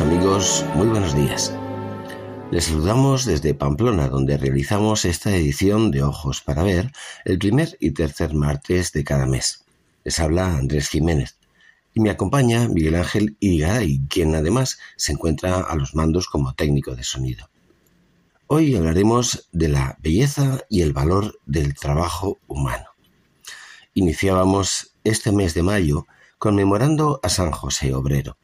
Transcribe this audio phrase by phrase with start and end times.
[0.00, 1.52] Amigos, muy buenos días.
[2.52, 6.92] Les saludamos desde Pamplona, donde realizamos esta edición de Ojos para Ver
[7.24, 9.64] el primer y tercer martes de cada mes.
[10.04, 11.36] Les habla Andrés Jiménez
[11.94, 16.94] y me acompaña Miguel Ángel Igaray, quien además se encuentra a los mandos como técnico
[16.94, 17.50] de sonido.
[18.46, 22.86] Hoy hablaremos de la belleza y el valor del trabajo humano.
[23.94, 26.06] Iniciábamos este mes de mayo
[26.38, 28.36] conmemorando a San José Obrero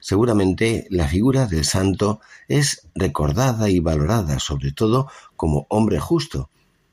[0.00, 6.50] Seguramente la figura del santo es recordada y valorada sobre todo como hombre justo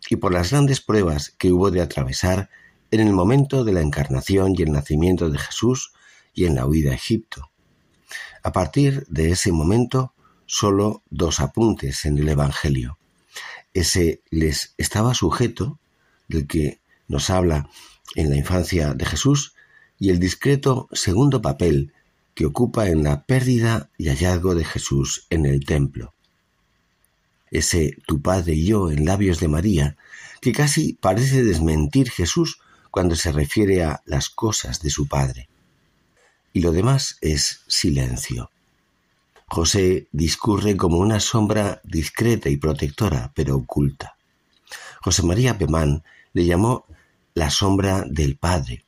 [0.10, 2.50] y por las grandes pruebas que hubo de atravesar
[2.92, 5.94] en el momento de la encarnación y el nacimiento de Jesús
[6.34, 7.50] y en la huida a Egipto.
[8.44, 10.14] A partir de ese momento,
[10.46, 12.98] solo dos apuntes en el Evangelio.
[13.74, 15.80] Ese les estaba sujeto,
[16.28, 17.70] del que nos habla
[18.16, 19.54] en la infancia de Jesús,
[20.00, 21.94] y el discreto segundo papel
[22.38, 26.14] que ocupa en la pérdida y hallazgo de Jesús en el templo.
[27.50, 29.98] Ese tu padre y yo en labios de María,
[30.40, 32.60] que casi parece desmentir Jesús
[32.92, 35.50] cuando se refiere a las cosas de su padre.
[36.54, 38.52] Y lo demás es silencio.
[39.48, 44.16] José discurre como una sombra discreta y protectora, pero oculta.
[45.02, 46.04] José María Pemán
[46.34, 46.86] le llamó
[47.34, 48.84] la sombra del Padre,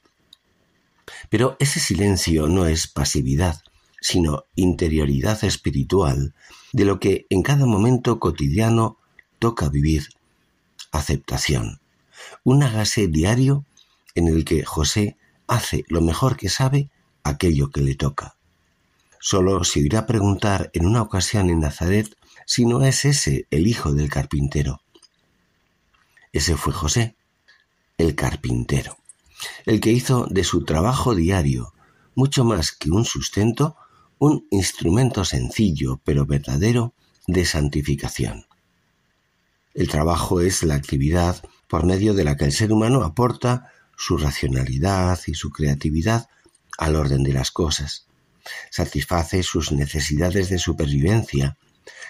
[1.30, 3.62] pero ese silencio no es pasividad,
[4.02, 6.34] sino interioridad espiritual
[6.72, 8.98] de lo que en cada momento cotidiano
[9.40, 10.10] toca vivir,
[10.92, 11.80] aceptación,
[12.44, 13.66] un hágase diario
[14.16, 16.90] en el que José hace lo mejor que sabe
[17.24, 18.36] aquello que le toca.
[19.20, 22.16] Solo se irá a preguntar en una ocasión en Nazaret
[22.46, 24.82] si no es ese el hijo del carpintero.
[26.32, 27.16] Ese fue José,
[27.98, 28.99] el carpintero
[29.66, 31.74] el que hizo de su trabajo diario,
[32.16, 33.76] mucho más que un sustento,
[34.18, 36.94] un instrumento sencillo pero verdadero
[37.28, 38.46] de santificación.
[39.74, 44.18] El trabajo es la actividad por medio de la que el ser humano aporta su
[44.18, 46.28] racionalidad y su creatividad
[46.78, 48.08] al orden de las cosas,
[48.72, 51.58] satisface sus necesidades de supervivencia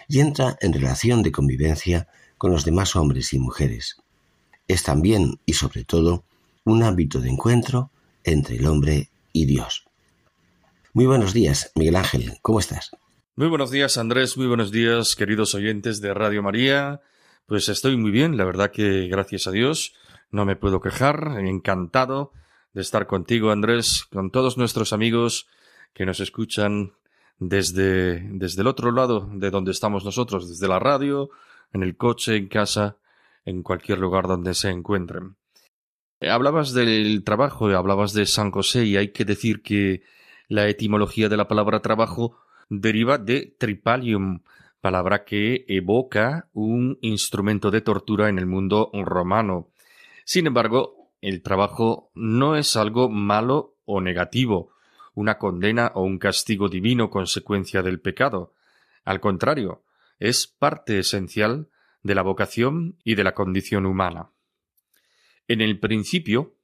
[0.07, 2.07] y entra en relación de convivencia
[2.37, 3.97] con los demás hombres y mujeres.
[4.67, 6.23] Es también y sobre todo
[6.69, 7.89] un ámbito de encuentro
[8.23, 9.87] entre el hombre y Dios.
[10.93, 12.91] Muy buenos días, Miguel Ángel, ¿cómo estás?
[13.35, 17.01] Muy buenos días, Andrés, muy buenos días, queridos oyentes de Radio María.
[17.47, 19.95] Pues estoy muy bien, la verdad que gracias a Dios
[20.29, 22.33] no me puedo quejar, encantado
[22.73, 25.47] de estar contigo, Andrés, con todos nuestros amigos
[25.95, 26.93] que nos escuchan
[27.39, 31.31] desde, desde el otro lado de donde estamos nosotros, desde la radio,
[31.73, 32.97] en el coche, en casa,
[33.43, 35.38] en cualquier lugar donde se encuentren.
[36.21, 40.03] Eh, hablabas del trabajo, hablabas de San José y hay que decir que
[40.49, 42.37] la etimología de la palabra trabajo
[42.69, 44.41] deriva de tripalium,
[44.81, 49.69] palabra que evoca un instrumento de tortura en el mundo romano.
[50.25, 54.71] Sin embargo, el trabajo no es algo malo o negativo,
[55.13, 58.53] una condena o un castigo divino consecuencia del pecado.
[59.05, 59.83] Al contrario,
[60.19, 61.69] es parte esencial
[62.03, 64.31] de la vocación y de la condición humana.
[65.49, 66.55] En el principio,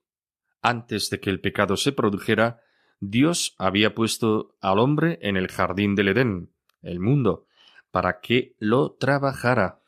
[0.62, 2.62] antes de que el pecado se produjera,
[3.00, 6.54] Dios había puesto al hombre en el jardín del Edén,
[6.84, 7.48] el mundo,
[7.90, 9.82] para que lo trabajara.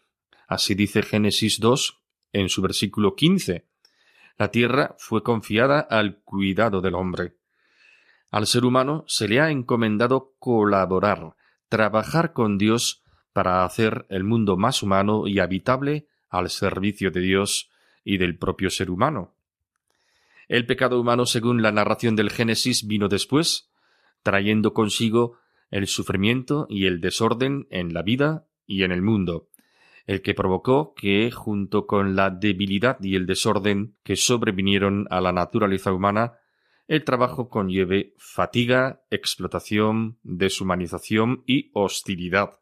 [0.48, 2.02] Así dice Génesis 2
[2.34, 3.68] en su versículo 15.
[4.36, 7.36] La tierra fue confiada al cuidado del hombre.
[8.32, 11.36] Al ser humano se le ha encomendado colaborar,
[11.70, 17.70] trabajar con Dios para hacer el mundo más humano y habitable al servicio de Dios
[18.08, 19.34] y del propio ser humano.
[20.48, 23.70] El pecado humano, según la narración del Génesis, vino después,
[24.24, 25.38] trayendo consigo
[25.72, 29.50] el sufrimiento y el desorden en la vida y en el mundo,
[30.06, 35.34] el que provocó que, junto con la debilidad y el desorden que sobrevinieron a la
[35.34, 36.36] naturaleza humana,
[36.88, 42.60] el trabajo conlleve fatiga, explotación, deshumanización y hostilidad.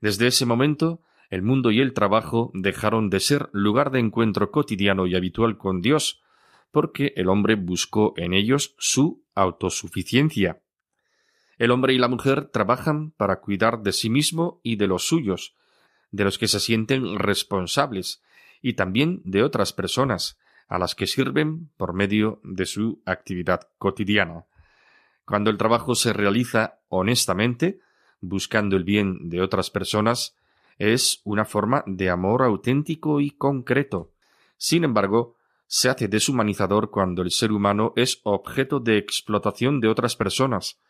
[0.00, 1.00] Desde ese momento,
[1.34, 5.80] el mundo y el trabajo dejaron de ser lugar de encuentro cotidiano y habitual con
[5.80, 6.22] Dios,
[6.70, 10.62] porque el hombre buscó en ellos su autosuficiencia.
[11.58, 15.56] El hombre y la mujer trabajan para cuidar de sí mismo y de los suyos,
[16.12, 18.22] de los que se sienten responsables,
[18.62, 20.38] y también de otras personas,
[20.68, 24.46] a las que sirven por medio de su actividad cotidiana.
[25.24, 27.80] Cuando el trabajo se realiza honestamente,
[28.20, 30.36] buscando el bien de otras personas,
[30.78, 34.12] es una forma de amor auténtico y concreto.
[34.56, 35.36] Sin embargo,
[35.66, 40.80] se hace deshumanizador cuando el ser humano es objeto de explotación de otras personas,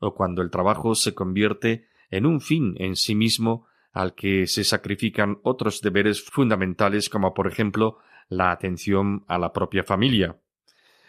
[0.00, 4.64] o cuando el trabajo se convierte en un fin en sí mismo al que se
[4.64, 7.98] sacrifican otros deberes fundamentales como por ejemplo
[8.28, 10.38] la atención a la propia familia.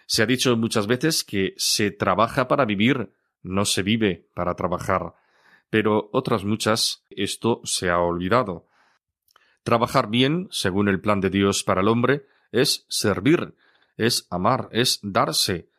[0.05, 3.11] Se ha dicho muchas veces que se trabaja para vivir,
[3.43, 5.13] no se vive para trabajar,
[5.69, 8.65] pero otras muchas esto se ha olvidado.
[9.63, 13.55] Trabajar bien, según el plan de Dios para el hombre, es servir,
[13.97, 15.69] es amar, es darse.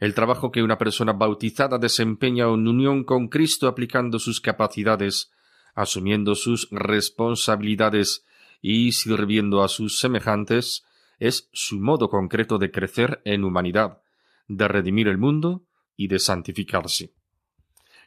[0.00, 5.32] El trabajo que una persona bautizada desempeña en unión con Cristo aplicando sus capacidades,
[5.74, 8.24] asumiendo sus responsabilidades
[8.62, 10.84] y sirviendo a sus semejantes,
[11.18, 14.00] es su modo concreto de crecer en humanidad,
[14.48, 15.64] de redimir el mundo
[15.96, 17.12] y de santificarse.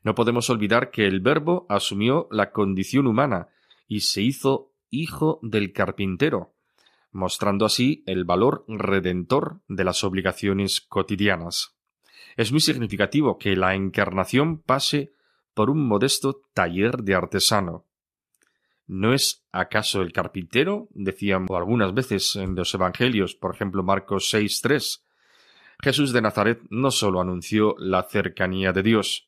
[0.08, 3.50] No podemos olvidar que el Verbo asumió la condición humana
[3.90, 6.54] y se hizo hijo del carpintero,
[7.12, 11.76] mostrando así el valor redentor de las obligaciones cotidianas.
[12.38, 15.12] Es muy significativo que la encarnación pase
[15.54, 17.84] por un modesto taller de artesano,
[18.86, 20.88] ¿No es acaso el carpintero?
[20.92, 25.02] decían algunas veces en los Evangelios, por ejemplo Marcos 6.3.
[25.84, 29.27] Jesús de Nazaret no sólo anunció la cercanía de Dios,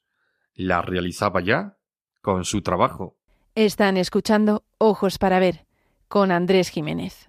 [0.60, 1.78] la realizaba ya
[2.22, 3.16] con su trabajo.
[3.56, 5.66] Están escuchando Ojos para Ver
[6.10, 7.29] con Andrés Jiménez.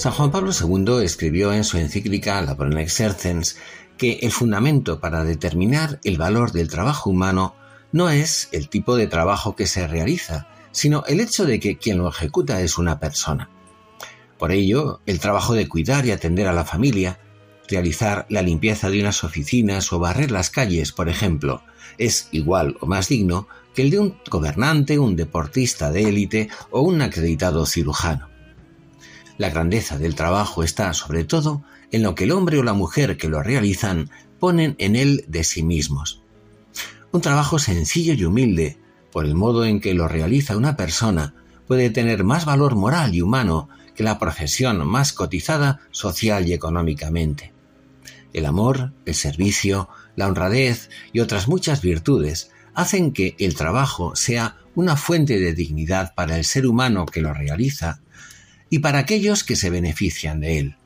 [0.00, 3.58] San Juan Pablo II escribió en su encíclica La Exercens
[3.98, 7.54] que el fundamento para determinar el valor del trabajo humano
[7.92, 11.98] no es el tipo de trabajo que se realiza, sino el hecho de que quien
[11.98, 13.50] lo ejecuta es una persona.
[14.38, 17.20] Por ello, el trabajo de cuidar y atender a la familia,
[17.68, 21.62] realizar la limpieza de unas oficinas o barrer las calles, por ejemplo,
[21.98, 26.80] es igual o más digno que el de un gobernante, un deportista de élite o
[26.80, 28.29] un acreditado cirujano.
[29.40, 33.16] La grandeza del trabajo está, sobre todo, en lo que el hombre o la mujer
[33.16, 36.20] que lo realizan ponen en él de sí mismos.
[37.10, 38.76] Un trabajo sencillo y humilde,
[39.10, 41.32] por el modo en que lo realiza una persona,
[41.66, 47.54] puede tener más valor moral y humano que la profesión más cotizada social y económicamente.
[48.34, 54.58] El amor, el servicio, la honradez y otras muchas virtudes hacen que el trabajo sea
[54.74, 58.02] una fuente de dignidad para el ser humano que lo realiza
[58.70, 60.76] y para aquellos que se benefician de él.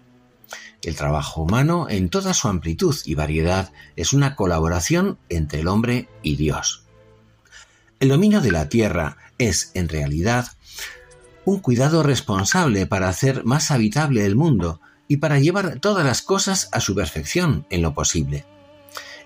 [0.82, 6.08] El trabajo humano, en toda su amplitud y variedad, es una colaboración entre el hombre
[6.22, 6.84] y Dios.
[8.00, 10.48] El dominio de la tierra es, en realidad,
[11.44, 16.68] un cuidado responsable para hacer más habitable el mundo y para llevar todas las cosas
[16.72, 18.44] a su perfección en lo posible.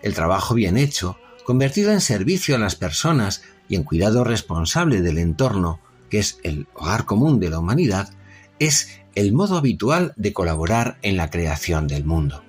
[0.02, 5.18] El trabajo bien hecho, convertido en servicio a las personas y en cuidado responsable del
[5.18, 8.10] entorno, que es el hogar común de la humanidad,
[8.58, 12.44] es el modo habitual de colaborar en la creación del mundo.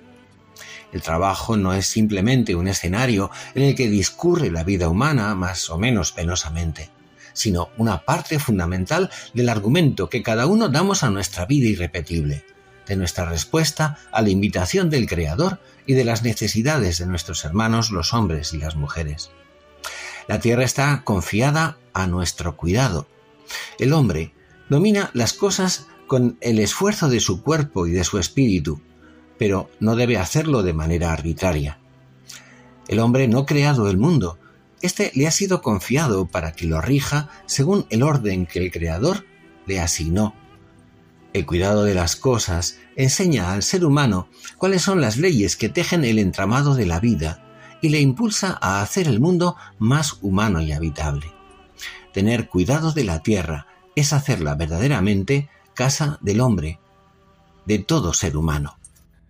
[0.92, 5.70] El trabajo no es simplemente un escenario en el que discurre la vida humana más
[5.70, 6.90] o menos penosamente,
[7.32, 12.44] sino una parte fundamental del argumento que cada uno damos a nuestra vida irrepetible,
[12.86, 17.90] de nuestra respuesta a la invitación del Creador y de las necesidades de nuestros hermanos
[17.90, 19.30] los hombres y las mujeres.
[20.26, 23.08] La tierra está confiada a nuestro cuidado.
[23.78, 24.32] El hombre
[24.68, 28.80] domina las cosas con el esfuerzo de su cuerpo y de su espíritu,
[29.38, 31.78] pero no debe hacerlo de manera arbitraria.
[32.88, 34.36] El hombre no ha creado el mundo,
[34.82, 39.24] este le ha sido confiado para que lo rija según el orden que el Creador
[39.66, 40.34] le asignó.
[41.32, 46.04] El cuidado de las cosas enseña al ser humano cuáles son las leyes que tejen
[46.04, 50.72] el entramado de la vida y le impulsa a hacer el mundo más humano y
[50.72, 51.32] habitable.
[52.12, 55.48] Tener cuidado de la tierra es hacerla verdaderamente
[55.80, 56.78] casa del hombre,
[57.64, 58.76] de todo ser humano.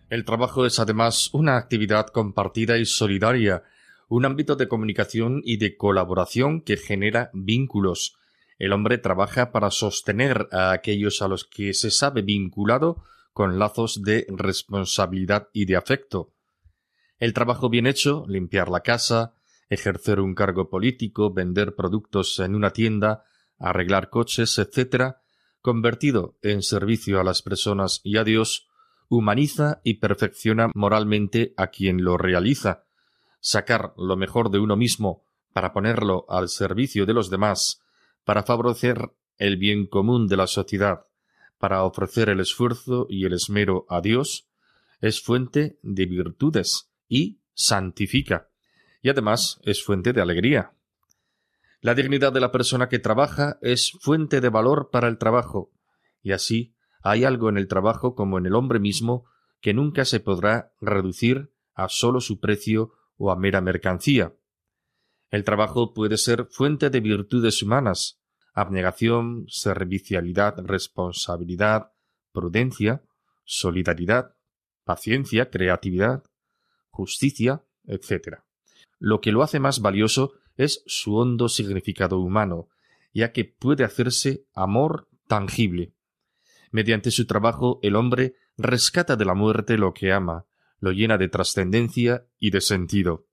[0.09, 3.63] El trabajo es además una actividad compartida y solidaria,
[4.09, 8.17] un ámbito de comunicación y de colaboración que genera vínculos.
[8.59, 14.03] El hombre trabaja para sostener a aquellos a los que se sabe vinculado con lazos
[14.03, 16.33] de responsabilidad y de afecto.
[17.21, 19.35] El trabajo bien hecho, limpiar la casa,
[19.69, 23.23] ejercer un cargo político, vender productos en una tienda,
[23.57, 25.20] arreglar coches, etc.,
[25.61, 28.69] convertido en servicio a las personas y a Dios,
[29.09, 32.85] humaniza y perfecciona moralmente a quien lo realiza.
[33.41, 37.83] Sacar lo mejor de uno mismo para ponerlo al servicio de los demás,
[38.25, 41.07] para favorecer el bien común de la sociedad,
[41.59, 44.49] para ofrecer el esfuerzo y el esmero a Dios,
[45.01, 48.49] es fuente de virtudes y santifica,
[49.03, 50.73] y además es fuente de alegría.
[51.81, 55.73] La dignidad de la persona que trabaja es fuente de valor para el trabajo,
[56.23, 59.25] y así hay algo en el trabajo como en el hombre mismo
[59.63, 64.35] que nunca se podrá reducir a sólo su precio o a mera mercancía.
[65.31, 68.21] El trabajo puede ser fuente de virtudes humanas,
[68.53, 71.93] abnegación, servicialidad, responsabilidad,
[72.33, 73.03] prudencia,
[73.45, 74.35] solidaridad,
[74.85, 76.25] paciencia, creatividad,
[76.91, 78.41] justicia, etc.
[78.99, 82.69] Lo que lo hace más valioso es su hondo significado humano,
[83.13, 85.93] ya que puede hacerse amor tangible.
[86.71, 90.47] Mediante su trabajo el hombre rescata de la muerte lo que ama,
[90.81, 93.27] lo llena de trascendencia y de sentido.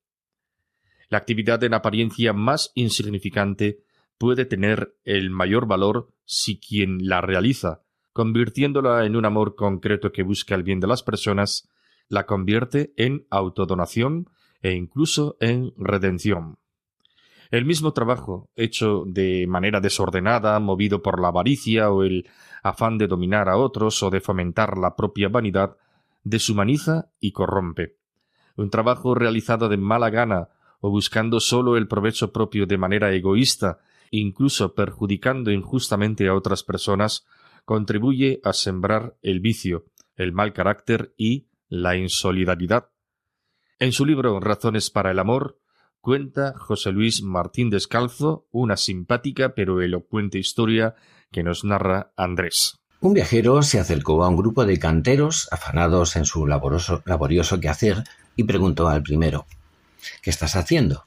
[1.10, 3.80] La actividad en apariencia más insignificante
[4.18, 7.84] puede tener el mayor valor si quien la realiza,
[8.14, 11.70] convirtiéndola en un amor concreto que busca el bien de las personas,
[12.10, 14.30] la convierte en autodonación
[14.62, 16.58] e incluso en redención.
[17.50, 22.30] El mismo trabajo, hecho de manera desordenada, movido por la avaricia o el
[22.62, 25.78] afán de dominar a otros o de fomentar la propia vanidad,
[26.24, 27.96] deshumaniza y corrompe.
[28.58, 30.50] Un trabajo realizado de mala gana
[30.82, 33.80] o buscando sólo el provecho propio de manera egoísta,
[34.12, 37.26] incluso perjudicando injustamente a otras personas,
[37.66, 39.86] contribuye a sembrar el vicio,
[40.16, 42.90] el mal carácter y la insolidaridad.
[43.80, 45.60] En su libro Razones para el Amor,
[46.08, 50.96] cuenta José Luis Martín Descalzo una simpática pero elocuente historia
[51.34, 52.78] que nos narra Andrés.
[53.02, 58.06] Un viajero se acercó a un grupo de canteros afanados en su laborioso quehacer
[58.38, 59.48] y preguntó al primero
[60.22, 61.04] ¿Qué estás haciendo?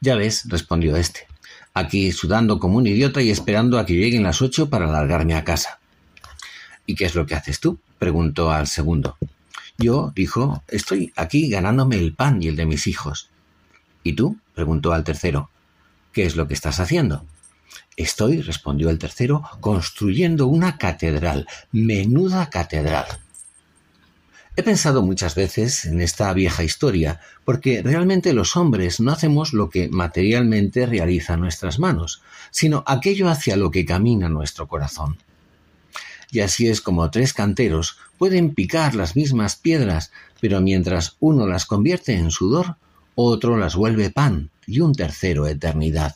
[0.00, 1.26] Ya ves, respondió éste,
[1.74, 5.42] aquí sudando como un idiota y esperando a que lleguen las ocho para largarme a
[5.42, 5.80] casa.
[6.86, 7.80] ¿Y qué es lo que haces tú?
[7.98, 9.16] preguntó al segundo.
[9.78, 13.31] Yo, dijo, estoy aquí ganándome el pan y el de mis hijos.
[14.02, 14.36] ¿Y tú?
[14.54, 15.50] preguntó al tercero.
[16.12, 17.24] ¿Qué es lo que estás haciendo?
[17.96, 23.06] Estoy, respondió el tercero, construyendo una catedral, menuda catedral.
[24.54, 29.70] He pensado muchas veces en esta vieja historia, porque realmente los hombres no hacemos lo
[29.70, 35.16] que materialmente realizan nuestras manos, sino aquello hacia lo que camina nuestro corazón.
[36.30, 41.66] Y así es como tres canteros pueden picar las mismas piedras, pero mientras uno las
[41.66, 42.76] convierte en sudor,
[43.14, 46.14] otro las vuelve pan y un tercero eternidad.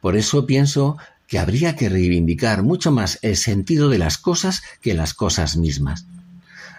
[0.00, 0.96] Por eso pienso
[1.26, 6.06] que habría que reivindicar mucho más el sentido de las cosas que las cosas mismas.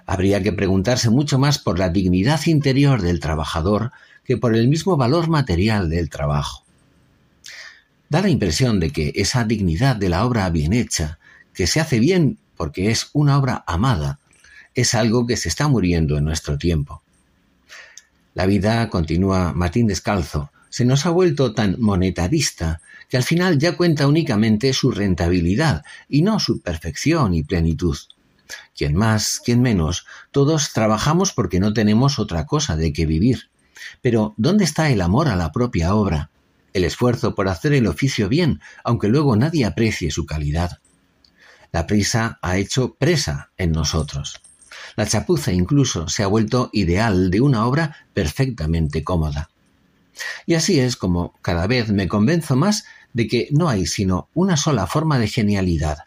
[0.06, 3.92] Habría que preguntarse mucho más por la dignidad interior del trabajador
[4.24, 6.64] que por el mismo valor material del trabajo.
[8.10, 11.20] Da la impresión de que esa dignidad de la obra bien hecha,
[11.54, 14.20] que se hace bien porque es una obra amada,
[14.74, 17.04] es algo que se está muriendo en nuestro tiempo.
[18.34, 23.76] La vida, continúa Martín Descalzo, se nos ha vuelto tan monetarista que al final ya
[23.76, 27.98] cuenta únicamente su rentabilidad y no su perfección y plenitud.
[28.76, 33.50] Quien más, quien menos, todos trabajamos porque no tenemos otra cosa de que vivir.
[34.02, 36.30] Pero ¿dónde está el amor a la propia obra?
[36.74, 40.80] El esfuerzo por hacer el oficio bien, aunque luego nadie aprecie su calidad.
[41.72, 44.42] La prisa ha hecho presa en nosotros.
[45.00, 49.50] La chapuza incluso se ha vuelto ideal de una obra perfectamente cómoda.
[50.46, 54.58] Y así es como cada vez me convenzo más de que no hay sino una
[54.58, 56.00] sola forma de genialidad,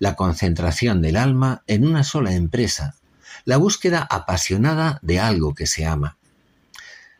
[0.00, 2.96] la concentración del alma en una sola empresa,
[3.44, 6.16] la búsqueda apasionada de algo que se ama.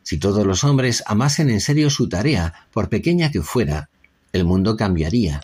[0.02, 3.88] Si todos los hombres amasen en serio su tarea, por pequeña que fuera,
[4.32, 5.42] el mundo cambiaría.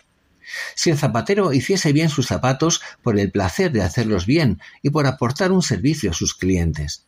[0.75, 5.07] Si el zapatero hiciese bien sus zapatos por el placer de hacerlos bien y por
[5.07, 7.05] aportar un servicio a sus clientes.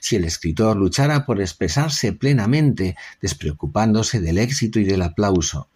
[0.00, 5.68] Si el escritor luchara por expresarse plenamente, despreocupándose del éxito y del aplauso.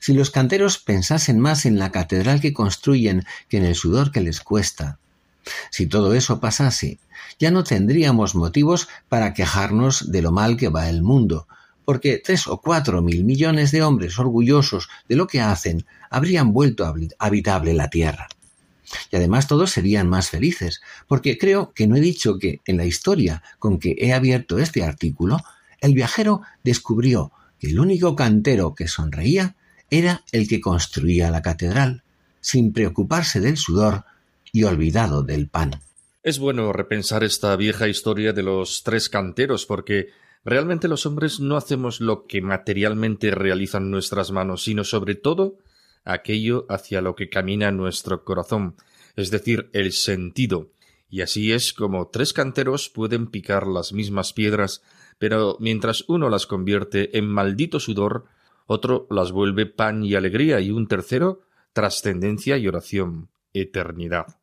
[0.00, 4.20] Si los canteros pensasen más en la catedral que construyen que en el sudor que
[4.20, 4.98] les cuesta.
[5.70, 6.98] Si todo eso pasase,
[7.38, 11.46] ya no tendríamos motivos para quejarnos de lo mal que va el mundo,
[11.88, 16.84] porque tres o cuatro mil millones de hombres orgullosos de lo que hacen habrían vuelto
[17.18, 18.28] habitable la tierra.
[19.10, 22.84] Y además todos serían más felices, porque creo que no he dicho que en la
[22.84, 25.38] historia con que he abierto este artículo,
[25.80, 29.56] el viajero descubrió que el único cantero que sonreía
[29.88, 32.02] era el que construía la catedral,
[32.42, 34.04] sin preocuparse del sudor
[34.52, 35.80] y olvidado del pan.
[36.22, 40.08] Es bueno repensar esta vieja historia de los tres canteros, porque
[40.48, 45.58] Realmente los hombres no hacemos lo que materialmente realizan nuestras manos, sino sobre todo
[46.04, 48.74] aquello hacia lo que camina nuestro corazón,
[49.14, 50.70] es decir, el sentido.
[51.10, 54.82] Y así es como tres canteros pueden picar las mismas piedras,
[55.18, 58.24] pero mientras uno las convierte en maldito sudor,
[58.64, 61.42] otro las vuelve pan y alegría, y un tercero
[61.74, 64.38] trascendencia y oración, eternidad.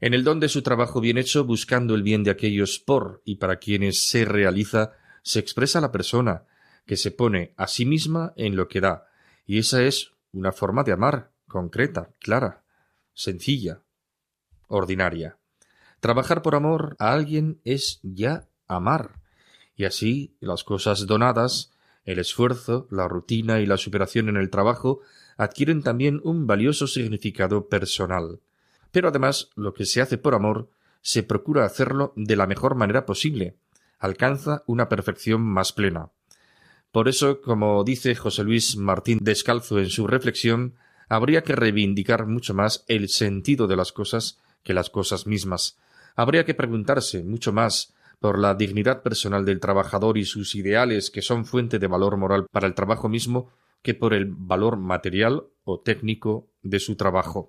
[0.00, 3.34] En el don de su trabajo bien hecho, buscando el bien de aquellos por y
[3.34, 6.44] para quienes se realiza, se expresa la persona,
[6.86, 9.06] que se pone a sí misma en lo que da,
[9.46, 12.62] y esa es una forma de amar, concreta, clara,
[13.14, 13.82] sencilla,
[14.68, 15.36] ordinaria.
[16.00, 19.20] Trabajar por amor a alguien es ya amar,
[19.76, 21.72] y así las cosas donadas,
[22.04, 25.00] el esfuerzo, la rutina y la superación en el trabajo
[25.36, 28.40] adquieren también un valioso significado personal.
[28.90, 30.70] Pero además, lo que se hace por amor,
[31.02, 33.56] se procura hacerlo de la mejor manera posible,
[34.00, 36.10] alcanza una perfección más plena.
[36.90, 40.74] Por eso, como dice José Luis Martín Descalzo en su reflexión,
[41.08, 45.78] habría que reivindicar mucho más el sentido de las cosas que las cosas mismas.
[46.16, 51.22] Habría que preguntarse mucho más por la dignidad personal del trabajador y sus ideales que
[51.22, 53.50] son fuente de valor moral para el trabajo mismo
[53.82, 57.48] que por el valor material o técnico de su trabajo.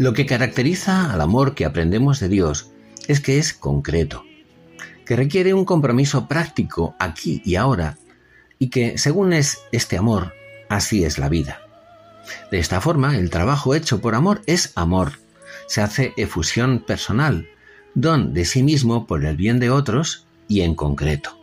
[0.00, 2.70] Lo que caracteriza al amor que aprendemos de Dios
[3.06, 4.24] es que es concreto,
[5.04, 7.98] que requiere un compromiso práctico aquí y ahora,
[8.58, 10.32] y que según es este amor,
[10.70, 11.60] así es la vida.
[12.50, 15.18] De esta forma, el trabajo hecho por amor es amor,
[15.66, 17.50] se hace efusión personal,
[17.94, 21.38] don de sí mismo por el bien de otros y en concreto.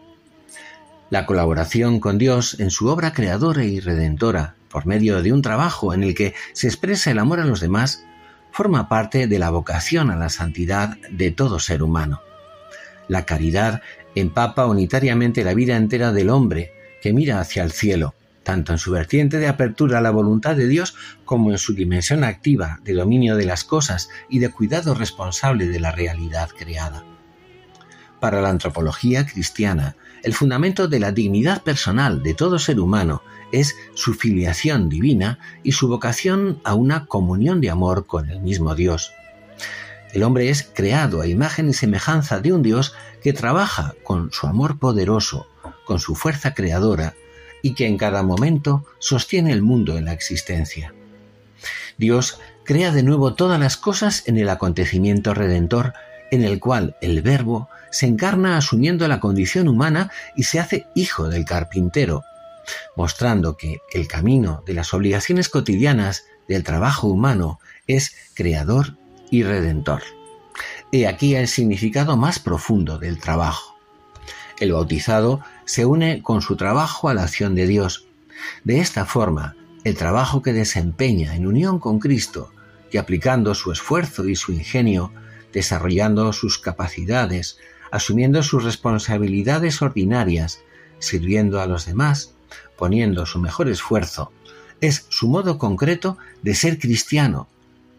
[1.12, 5.94] La colaboración con Dios en su obra creadora y redentora, por medio de un trabajo
[5.94, 8.04] en el que se expresa el amor a los demás,
[8.52, 12.22] forma parte de la vocación a la santidad de todo ser humano.
[13.08, 13.82] La caridad
[14.16, 18.92] empapa unitariamente la vida entera del hombre que mira hacia el cielo, tanto en su
[18.92, 23.36] vertiente de apertura a la voluntad de Dios como en su dimensión activa de dominio
[23.36, 27.04] de las cosas y de cuidado responsable de la realidad creada.
[28.20, 33.76] Para la antropología cristiana, el fundamento de la dignidad personal de todo ser humano es
[33.94, 39.14] su filiación divina y su vocación a una comunión de amor con el mismo Dios.
[40.14, 44.48] El hombre es creado a imagen y semejanza de un Dios que trabaja con su
[44.48, 45.48] amor poderoso,
[45.86, 47.14] con su fuerza creadora
[47.62, 50.94] y que en cada momento sostiene el mundo en la existencia.
[51.98, 55.94] Dios crea de nuevo todas las cosas en el acontecimiento redentor
[56.32, 61.30] en el cual el Verbo se encarna asumiendo la condición humana y se hace hijo
[61.30, 62.24] del carpintero,
[62.96, 68.98] mostrando que el camino de las obligaciones cotidianas del trabajo humano es creador
[69.30, 70.04] y redentor.
[70.92, 73.78] He aquí el significado más profundo del trabajo.
[74.60, 78.08] El bautizado se une con su trabajo a la acción de Dios.
[78.64, 82.52] De esta forma, el trabajo que desempeña en unión con Cristo
[82.92, 85.12] y aplicando su esfuerzo y su ingenio,
[85.54, 87.58] desarrollando sus capacidades,
[87.92, 90.62] asumiendo sus responsabilidades ordinarias,
[91.00, 92.34] sirviendo a los demás,
[92.78, 94.32] poniendo su mejor esfuerzo,
[94.82, 97.48] es su modo concreto de ser cristiano,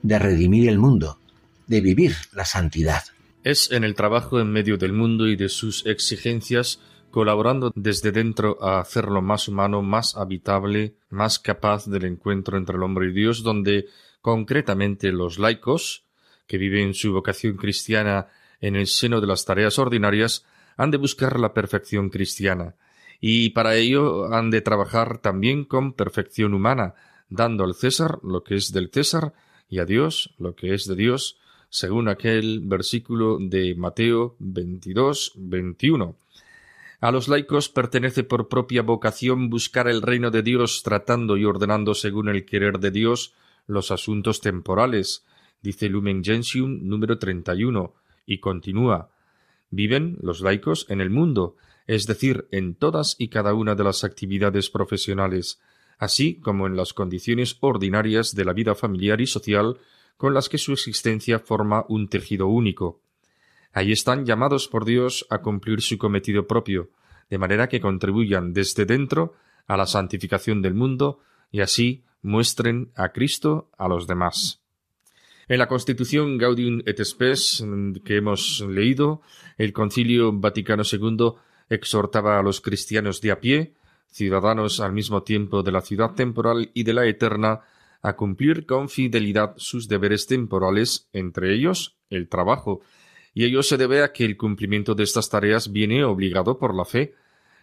[0.03, 1.19] de redimir el mundo,
[1.67, 3.03] de vivir la santidad.
[3.45, 6.81] Es en el trabajo en medio del mundo y de sus exigencias,
[7.11, 12.83] colaborando desde dentro a hacerlo más humano, más habitable, más capaz del encuentro entre el
[12.83, 13.87] hombre y Dios, donde
[14.21, 16.05] concretamente los laicos,
[16.47, 18.29] que viven su vocación cristiana
[18.61, 20.45] en el seno de las tareas ordinarias,
[20.77, 22.75] han de buscar la perfección cristiana,
[23.21, 26.95] y para ello han de trabajar también con perfección humana,
[27.29, 29.33] dando al César lo que es del César
[29.69, 31.39] y a Dios lo que es de Dios,
[31.71, 36.15] según aquel versículo de Mateo 22, 21.
[37.01, 41.95] A los laicos pertenece por propia vocación buscar el reino de Dios tratando y ordenando
[41.95, 43.35] según el querer de Dios
[43.67, 45.25] los asuntos temporales,
[45.63, 47.93] dice Lumen Gentium número 31,
[48.27, 49.11] y continúa.
[49.71, 51.57] Viven los laicos en el mundo,
[51.89, 55.59] es decir, en todas y cada una de las actividades profesionales,
[55.99, 59.79] así como en las condiciones ordinarias de la vida familiar y social
[60.19, 63.01] con las que su existencia forma un tejido único.
[63.73, 66.91] Ahí están llamados por Dios a cumplir su cometido propio,
[67.31, 69.35] de manera que contribuyan desde dentro
[69.67, 71.21] a la santificación del mundo
[71.51, 74.61] y así muestren a Cristo a los demás.
[75.49, 77.65] En la Constitución Gaudium et Spes
[78.05, 79.23] que hemos leído,
[79.57, 81.33] el Concilio Vaticano II
[81.69, 83.75] exhortaba a los cristianos de a pie,
[84.11, 87.61] ciudadanos al mismo tiempo de la ciudad temporal y de la eterna,
[88.03, 92.81] a cumplir con fidelidad sus deberes temporales, entre ellos el trabajo,
[93.35, 96.85] y ello se debe a que el cumplimiento de estas tareas viene obligado por la
[96.85, 97.15] fe.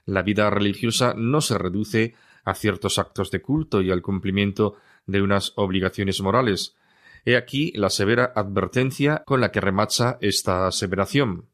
[0.06, 5.22] La vida religiosa no se reduce a ciertos actos de culto y al cumplimiento de
[5.22, 6.76] unas obligaciones morales.
[7.26, 11.48] He aquí la severa advertencia con la que remacha esta aseveración.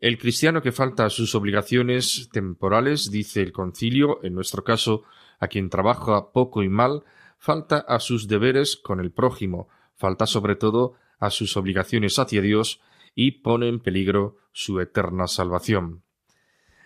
[0.00, 5.04] El cristiano que falta a sus obligaciones temporales, dice el concilio, en nuestro caso,
[5.38, 7.04] a quien trabaja poco y mal,
[7.38, 12.80] falta a sus deberes con el prójimo, falta sobre todo a sus obligaciones hacia Dios
[13.14, 16.02] y pone en peligro su eterna salvación.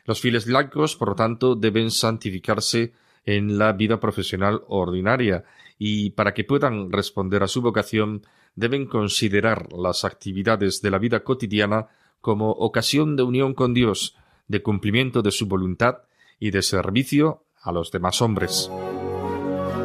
[0.06, 5.44] Los fieles laicos, por lo tanto, deben santificarse en la vida profesional ordinaria
[5.78, 8.22] y para que puedan responder a su vocación
[8.56, 11.88] deben considerar las actividades de la vida cotidiana
[12.24, 14.16] como ocasión de unión con Dios,
[14.48, 15.98] de cumplimiento de su voluntad
[16.40, 18.70] y de servicio a los demás hombres.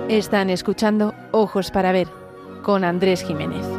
[0.08, 2.08] Están escuchando Ojos para Ver
[2.64, 3.79] con Andrés Jiménez.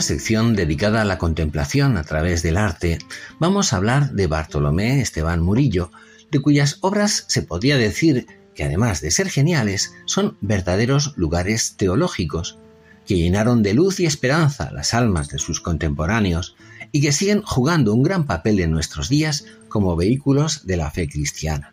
[0.00, 2.98] Sección dedicada a la contemplación a través del arte,
[3.38, 5.90] vamos a hablar de Bartolomé Esteban Murillo,
[6.30, 12.58] de cuyas obras se podría decir que además de ser geniales, son verdaderos lugares teológicos,
[13.06, 16.56] que llenaron de luz y esperanza las almas de sus contemporáneos
[16.92, 21.08] y que siguen jugando un gran papel en nuestros días como vehículos de la fe
[21.08, 21.72] cristiana.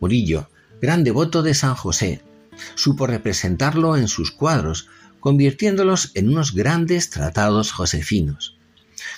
[0.00, 2.20] Murillo, gran devoto de San José,
[2.74, 4.88] supo representarlo en sus cuadros
[5.20, 8.56] convirtiéndolos en unos grandes tratados josefinos.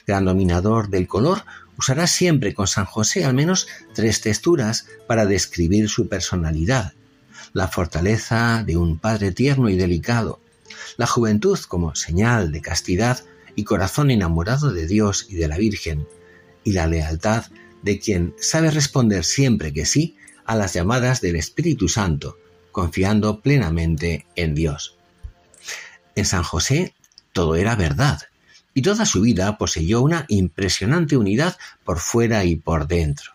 [0.07, 1.45] Gran dominador del color,
[1.79, 6.93] usará siempre con San José al menos tres texturas para describir su personalidad.
[7.53, 10.41] La fortaleza de un padre tierno y delicado,
[10.97, 16.07] la juventud como señal de castidad y corazón enamorado de Dios y de la Virgen,
[16.65, 17.47] y la lealtad
[17.83, 22.39] de quien sabe responder siempre que sí a las llamadas del Espíritu Santo,
[22.73, 24.98] confiando plenamente en Dios.
[26.19, 26.95] En San José
[27.33, 28.23] todo era verdad,
[28.75, 33.35] y toda su vida poseyó una impresionante unidad por fuera y por dentro.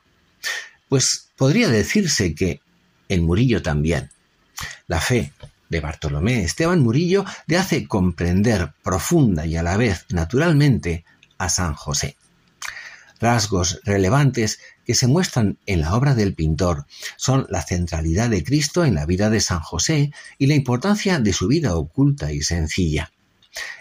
[0.90, 2.60] Pues podría decirse que
[3.08, 4.10] en Murillo también.
[4.88, 5.32] La fe
[5.70, 11.06] de Bartolomé Esteban Murillo le hace comprender profunda y a la vez naturalmente
[11.38, 12.18] a San José.
[13.24, 18.84] Rasgos relevantes que se muestran en la obra del pintor son la centralidad de Cristo
[18.84, 23.14] en la vida de San José y la importancia de su vida oculta y sencilla.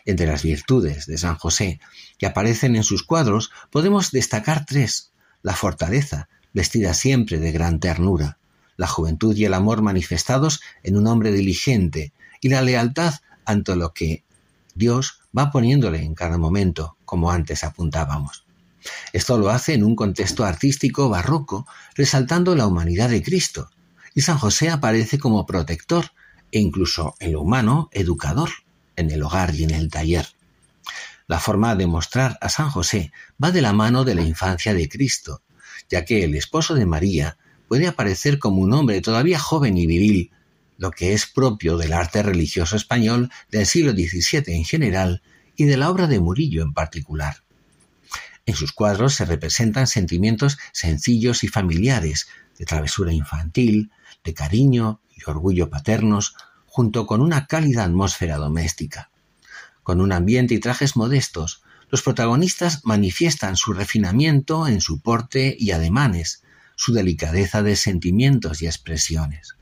[0.04, 1.80] Entre las virtudes de San José
[2.18, 5.10] que aparecen en sus cuadros podemos destacar tres.
[5.42, 8.38] La fortaleza, vestida siempre de gran ternura,
[8.76, 13.92] la juventud y el amor manifestados en un hombre diligente y la lealtad ante lo
[13.92, 14.22] que
[14.76, 18.44] Dios va poniéndole en cada momento, como antes apuntábamos.
[19.12, 23.70] Esto lo hace en un contexto artístico barroco, resaltando la humanidad de Cristo,
[24.14, 26.12] y San José aparece como protector
[26.50, 28.50] e incluso en lo humano, educador
[28.96, 30.26] en el hogar y en el taller.
[31.26, 34.88] La forma de mostrar a San José va de la mano de la infancia de
[34.88, 35.42] Cristo,
[35.88, 40.30] ya que el esposo de María puede aparecer como un hombre todavía joven y viril,
[40.76, 45.22] lo que es propio del arte religioso español del siglo XVII en general
[45.56, 47.44] y de la obra de Murillo en particular.
[48.46, 52.28] En sus cuadros se representan sentimientos sencillos y familiares,
[52.58, 53.90] de travesura infantil,
[54.24, 56.34] de cariño y orgullo paternos,
[56.66, 59.10] junto con una cálida atmósfera doméstica.
[59.82, 65.72] Con un ambiente y trajes modestos, los protagonistas manifiestan su refinamiento en su porte y
[65.72, 66.42] ademanes,
[66.74, 69.56] su delicadeza de sentimientos y expresiones.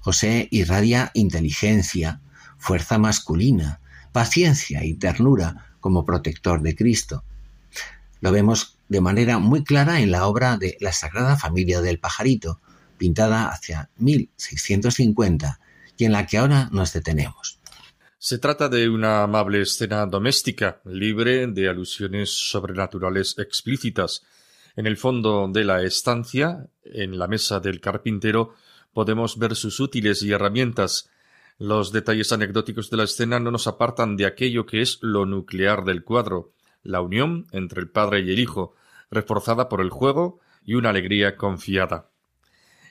[0.00, 2.20] José irradia inteligencia,
[2.58, 3.80] fuerza masculina,
[4.12, 7.24] paciencia y ternura como protector de Cristo.
[8.20, 12.60] Lo vemos de manera muy clara en la obra de La Sagrada Familia del Pajarito,
[12.96, 15.60] pintada hacia 1650
[15.96, 17.58] y en la que ahora nos detenemos.
[18.18, 24.24] Se trata de una amable escena doméstica, libre de alusiones sobrenaturales explícitas.
[24.74, 28.54] En el fondo de la estancia, en la mesa del carpintero,
[28.92, 31.10] podemos ver sus útiles y herramientas.
[31.58, 35.84] Los detalles anecdóticos de la escena no nos apartan de aquello que es lo nuclear
[35.84, 36.52] del cuadro,
[36.82, 38.74] la unión entre el padre y el hijo,
[39.10, 42.10] reforzada por el juego y una alegría confiada.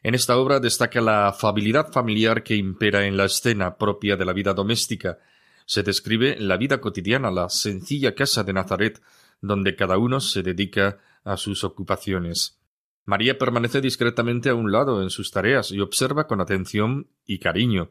[0.03, 4.33] En esta obra destaca la afabilidad familiar que impera en la escena propia de la
[4.33, 5.19] vida doméstica.
[5.65, 9.01] Se describe la vida cotidiana, la sencilla casa de Nazaret,
[9.41, 12.57] donde cada uno se dedica a sus ocupaciones.
[13.05, 17.89] María permanece discretamente a un lado en sus tareas y observa con atención y cariño.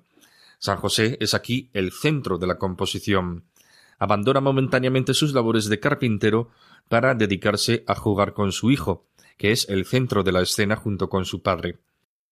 [0.59, 3.45] San José es aquí el centro de la composición.
[3.99, 6.51] Abandona momentáneamente sus labores de carpintero
[6.89, 9.07] para dedicarse a jugar con su hijo,
[9.39, 11.79] que es el centro de la escena junto con su padre.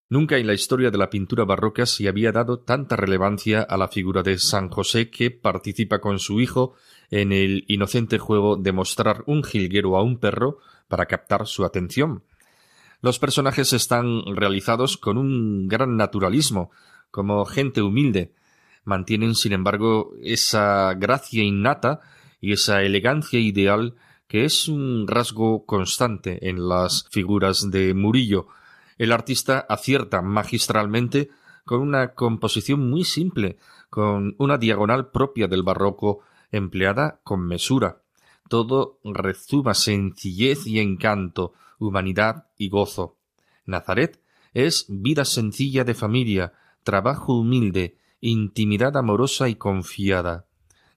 [0.09, 3.89] Nunca en la historia de la pintura barroca se había dado tanta relevancia a la
[3.89, 6.75] figura de San José que participa con su hijo
[7.11, 12.23] en el inocente juego de mostrar un jilguero a un perro para captar su atención.
[13.01, 16.71] Los personajes están realizados con un gran naturalismo,
[17.11, 18.33] como gente humilde.
[18.85, 22.01] Mantienen, sin embargo, esa gracia innata
[22.41, 23.95] y esa elegancia ideal
[24.29, 28.49] que es un rasgo constante en las figuras de Murillo,
[28.99, 31.31] el artista acierta magistralmente
[31.65, 33.59] con una composición muy simple,
[33.91, 36.21] con una diagonal propia del barroco
[36.53, 38.03] empleada con mesura.
[38.49, 43.17] Todo rezuma sencillez y encanto, humanidad y gozo.
[43.67, 44.21] Nazaret
[44.53, 47.97] es vida sencilla de familia, trabajo humilde,
[48.31, 50.47] intimidad amorosa y confiada.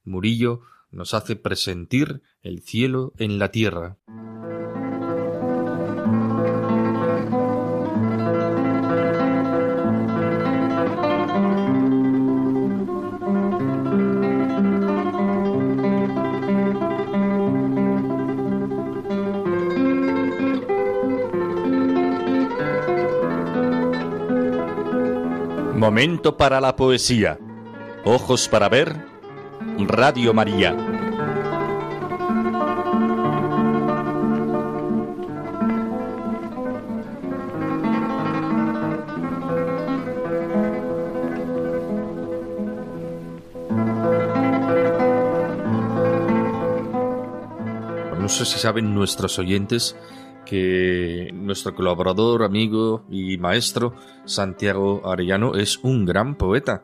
[0.06, 0.62] Murillo
[0.92, 3.98] nos hace presentir el cielo en la tierra.
[25.88, 27.40] Momento para la poesía.
[28.04, 28.94] Ojos para ver.
[29.78, 30.76] Radio María.
[48.20, 49.96] no sé si saben nuestros oyentes
[50.48, 53.94] que nuestro colaborador, amigo y maestro
[54.26, 56.84] Santiago Arellano es un gran poeta.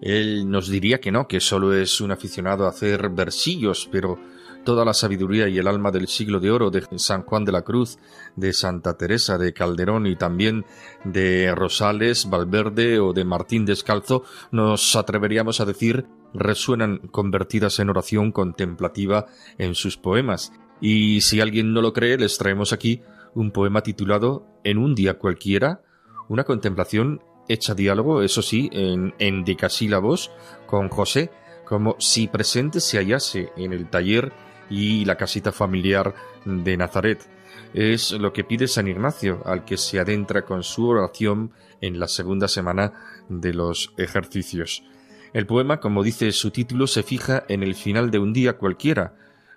[0.00, 4.18] Él nos diría que no, que solo es un aficionado a hacer versillos, pero
[4.64, 7.62] toda la sabiduría y el alma del siglo de oro de San Juan de la
[7.62, 7.98] Cruz,
[8.36, 10.64] de Santa Teresa de Calderón y también
[11.04, 18.32] de Rosales, Valverde o de Martín Descalzo, nos atreveríamos a decir, resuenan convertidas en oración
[18.32, 19.26] contemplativa
[19.58, 20.52] en sus poemas.
[20.82, 23.00] Y si alguien no lo cree, les traemos aquí
[23.34, 25.80] un poema titulado En un día cualquiera,
[26.28, 30.32] una contemplación hecha diálogo, eso sí, en endecasílabos,
[30.66, 31.30] con José,
[31.64, 34.32] como si presente se hallase en el taller
[34.68, 36.14] y la casita familiar
[36.44, 37.28] de Nazaret.
[37.74, 42.08] Es lo que pide San Ignacio, al que se adentra con su oración en la
[42.08, 42.92] segunda semana
[43.28, 44.82] de los ejercicios.
[45.32, 49.14] El poema, como dice su título, se fija en el final de un día cualquiera.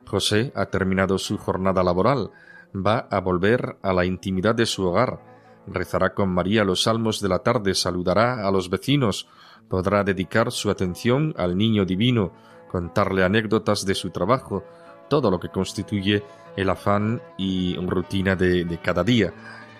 [0.07, 2.31] José ha terminado su jornada laboral,
[2.75, 5.19] va a volver a la intimidad de su hogar,
[5.67, 9.27] rezará con María los salmos de la tarde, saludará a los vecinos,
[9.69, 12.31] podrá dedicar su atención al niño divino,
[12.69, 14.63] contarle anécdotas de su trabajo,
[15.09, 16.23] todo lo que constituye
[16.55, 19.33] el afán y rutina de, cada día.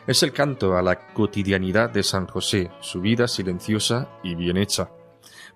[0.08, 4.90] Es el canto a la cotidianidad de San José, su vida silenciosa y bien hecha.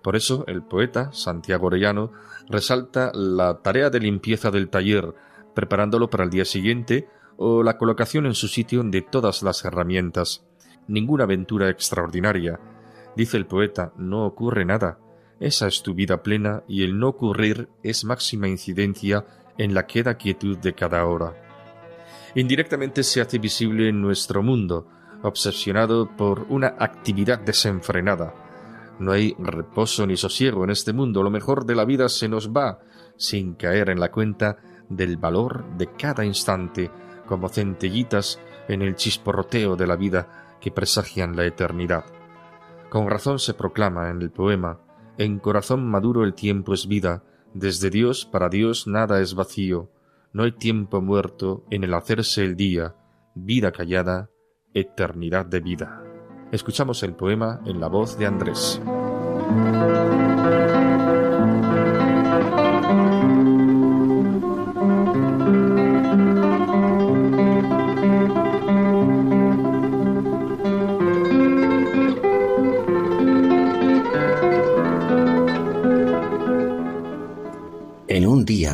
[0.02, 2.12] Por eso el poeta Santiago Orellano
[2.48, 5.14] resalta la tarea de limpieza del taller,
[5.54, 7.08] preparándolo para el día siguiente
[7.38, 10.46] o la colocación en su sitio de todas las herramientas.
[10.88, 12.60] Ninguna aventura extraordinaria.
[13.16, 15.00] Dice el poeta, no ocurre nada.
[15.40, 19.26] Esa es tu vida plena y el no ocurrir es máxima incidencia
[19.58, 21.34] en la queda quietud de cada hora.
[22.36, 24.88] Indirectamente se hace visible en nuestro mundo,
[25.24, 28.49] obsesionado por una actividad desenfrenada.
[29.00, 32.52] No hay reposo ni sosiego en este mundo, lo mejor de la vida se nos
[32.52, 32.80] va
[33.16, 34.58] sin caer en la cuenta
[34.90, 36.92] del valor de cada instante,
[37.26, 42.06] como centellitas en el chisporroteo de la vida que presagian la eternidad.
[42.90, 44.80] Con razón se proclama en el poema
[45.18, 49.90] En corazón maduro el tiempo es vida, desde Dios para Dios nada es vacío,
[50.34, 52.96] no hay tiempo muerto en el hacerse el día,
[53.36, 54.30] vida callada,
[54.74, 56.09] eternidad de vida.
[56.52, 58.82] Escuchamos el poema en la voz de Andrés.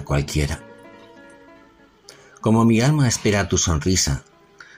[0.06, 0.62] cualquiera.
[2.40, 4.24] Como mi alma espera tu sonrisa,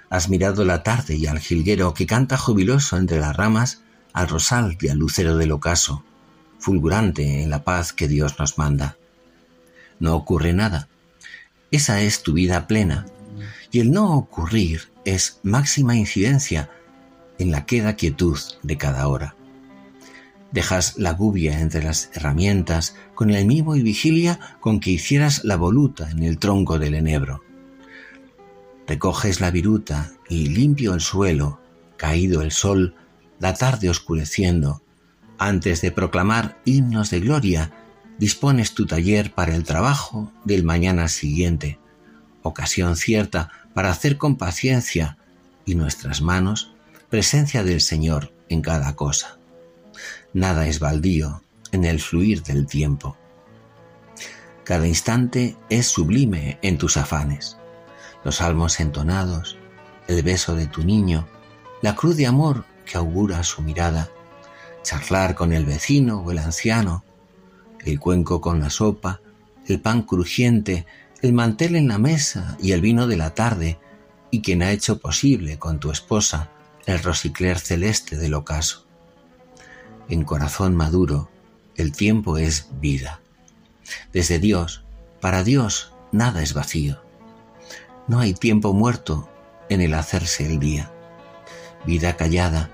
[0.10, 3.82] has mirado la tarde y al jilguero que canta jubiloso entre las ramas,
[4.13, 6.04] al rosal y al lucero del ocaso,
[6.60, 8.98] fulgurante en la paz que Dios nos manda.
[10.00, 10.88] No ocurre nada.
[11.72, 13.06] Esa es tu vida plena,
[13.72, 16.70] y el no ocurrir es máxima incidencia
[17.39, 19.36] en la queda quietud de cada hora.
[20.52, 25.58] Dejas la gubia entre las herramientas con el mimo y vigilia con que hicieras la
[25.58, 27.43] voluta en el tronco del enebro.
[28.88, 31.60] Recoges la viruta y limpio el suelo,
[31.97, 32.95] caído el sol,
[33.39, 34.82] la tarde oscureciendo,
[35.38, 37.71] antes de proclamar himnos de gloria,
[38.17, 41.80] dispones tu taller para el trabajo del mañana siguiente,
[42.41, 45.17] ocasión cierta para hacer con paciencia
[45.65, 46.73] y nuestras manos
[47.10, 49.38] presencia del Señor en cada cosa.
[50.34, 53.17] Nada es baldío en el fluir del tiempo.
[54.63, 57.57] Cada instante es sublime en tus afanes.
[58.23, 59.58] Los salmos entonados,
[60.08, 61.27] el beso de tu niño,
[61.82, 64.10] la cruz de amor que augura su mirada,
[64.84, 67.03] charlar con el vecino o el anciano,
[67.86, 69.21] el cuenco con la sopa,
[69.65, 70.86] el pan crujiente,
[71.21, 73.80] el mantel en la mesa y el vino de la tarde,
[74.32, 76.49] y quien ha hecho posible con tu esposa
[76.86, 78.87] el rosicler celeste del ocaso
[80.10, 81.29] en corazón maduro,
[81.75, 83.21] el tiempo es vida.
[84.13, 84.83] Desde Dios,
[85.21, 87.02] para Dios, nada es vacío.
[88.08, 89.27] No hay tiempo muerto
[89.69, 90.91] en el hacerse el día.
[91.85, 92.69] Vida callada,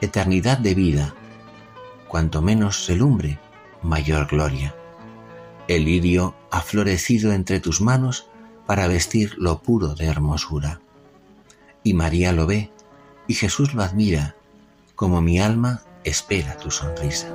[0.00, 1.14] eternidad de vida.
[2.08, 3.38] Cuanto menos se lumbre,
[3.82, 4.74] mayor gloria.
[5.68, 8.28] El lirio ha florecido entre tus manos
[8.66, 10.80] para vestir lo puro de hermosura.
[11.82, 12.70] Y María lo ve,
[13.26, 14.36] y Jesús lo admira,
[14.94, 17.28] como mi alma espera tu sonrisa.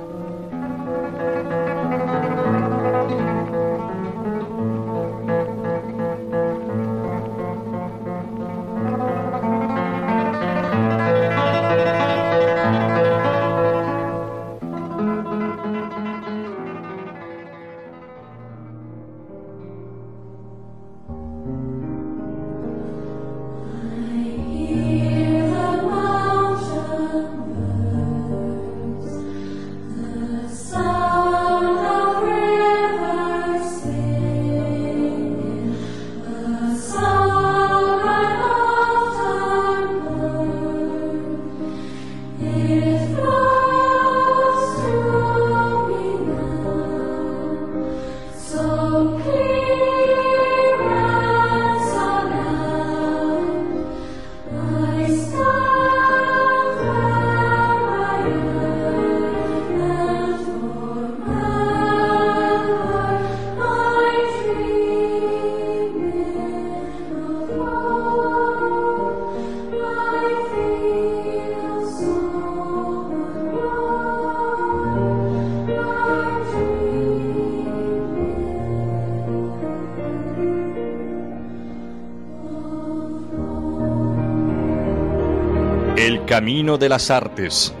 [86.34, 87.72] Camino de las artes.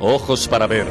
[0.00, 0.88] Ojos para ver.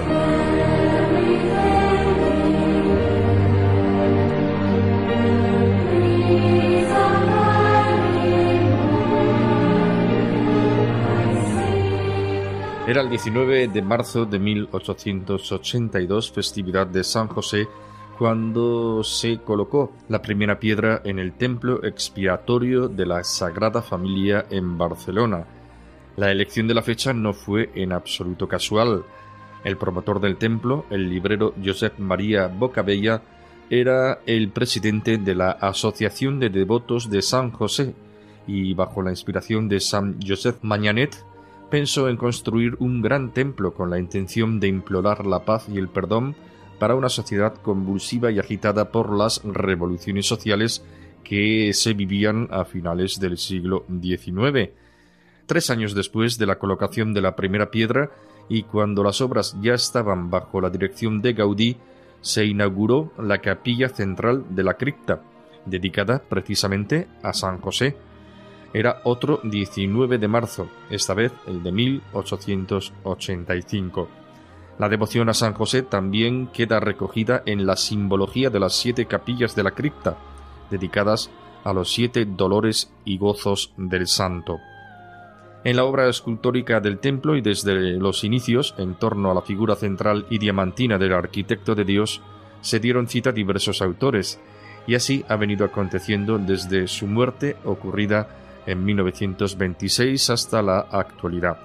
[12.88, 17.68] Era el 19 de marzo de 1882, festividad de San José,
[18.18, 24.78] cuando se colocó la primera piedra en el templo expiatorio de la Sagrada Familia en
[24.78, 25.46] Barcelona.
[26.22, 29.04] La elección de la fecha no fue en absoluto casual.
[29.64, 33.24] El promotor del templo, el librero Josep María Bocabella,
[33.72, 37.96] era el presidente de la Asociación de Devotos de San José
[38.46, 41.26] y bajo la inspiración de San Josep Mañanet
[41.72, 45.90] pensó en construir un gran templo con la intención de implorar la paz y el
[45.90, 46.36] perdón
[46.78, 50.86] para una sociedad convulsiva y agitada por las revoluciones sociales
[51.24, 54.81] que se vivían a finales del siglo XIX.
[55.52, 58.10] Tres años después de la colocación de la primera piedra
[58.48, 61.76] y cuando las obras ya estaban bajo la dirección de Gaudí,
[62.22, 65.22] se inauguró la capilla central de la cripta,
[65.66, 67.98] dedicada precisamente a San José,
[68.74, 74.08] era otro 19 de marzo, esta vez el de 1885.
[74.80, 79.54] La devoción a San José también queda recogida en la simbología de las siete capillas
[79.54, 80.16] de la cripta,
[80.70, 81.30] dedicadas
[81.66, 84.62] a los siete dolores y gozos del santo.
[85.64, 89.76] En la obra escultórica del templo y desde los inicios, en torno a la figura
[89.76, 92.22] central y diamantina del arquitecto de Dios,
[92.62, 94.40] se dieron cita diversos autores,
[94.88, 98.28] y así ha venido aconteciendo desde su muerte ocurrida
[98.66, 101.58] en 1926 hasta la actualidad.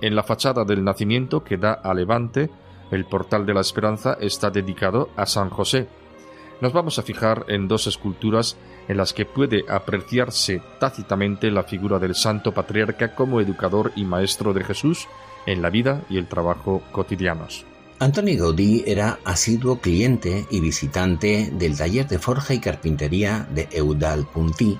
[0.00, 2.50] En la fachada del nacimiento que da a levante,
[2.90, 5.86] el portal de la esperanza está dedicado a San José.
[6.62, 8.56] Nos vamos a fijar en dos esculturas
[8.86, 14.54] en las que puede apreciarse tácitamente la figura del santo patriarca como educador y maestro
[14.54, 15.08] de Jesús
[15.44, 17.64] en la vida y el trabajo cotidianos.
[17.98, 24.24] Antoni Gaudí era asiduo cliente y visitante del taller de forja y carpintería de Eudal
[24.32, 24.78] Puntí,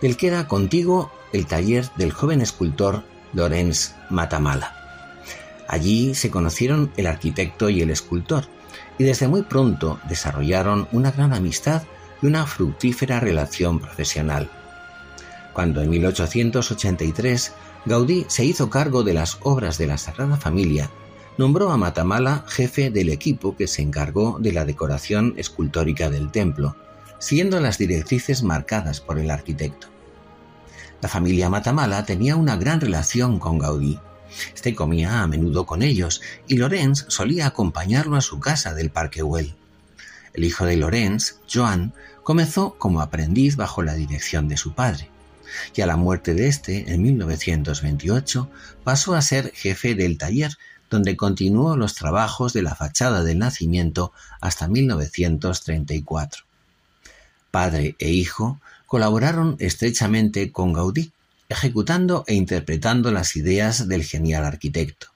[0.00, 4.76] del que era contigo el taller del joven escultor Lorenz Matamala.
[5.66, 8.44] Allí se conocieron el arquitecto y el escultor,
[8.98, 11.82] y desde muy pronto desarrollaron una gran amistad
[12.22, 14.48] y una fructífera relación profesional.
[15.52, 17.52] Cuando en 1883
[17.86, 20.90] Gaudí se hizo cargo de las obras de la Sagrada Familia,
[21.36, 26.76] nombró a Matamala jefe del equipo que se encargó de la decoración escultórica del templo,
[27.18, 29.88] siguiendo las directrices marcadas por el arquitecto.
[31.00, 33.98] La familia Matamala tenía una gran relación con Gaudí.
[34.54, 39.22] Este comía a menudo con ellos y Lorenz solía acompañarlo a su casa del Parque
[39.22, 39.54] Güell.
[40.32, 45.10] El hijo de Lorenz, Joan, comenzó como aprendiz bajo la dirección de su padre
[45.74, 48.50] y a la muerte de este, en 1928,
[48.82, 50.56] pasó a ser jefe del taller
[50.90, 56.44] donde continuó los trabajos de la fachada del nacimiento hasta 1934
[57.54, 61.12] padre e hijo, colaboraron estrechamente con Gaudí,
[61.54, 65.08] ejecutando e interpretando las ideas del genial arquitecto.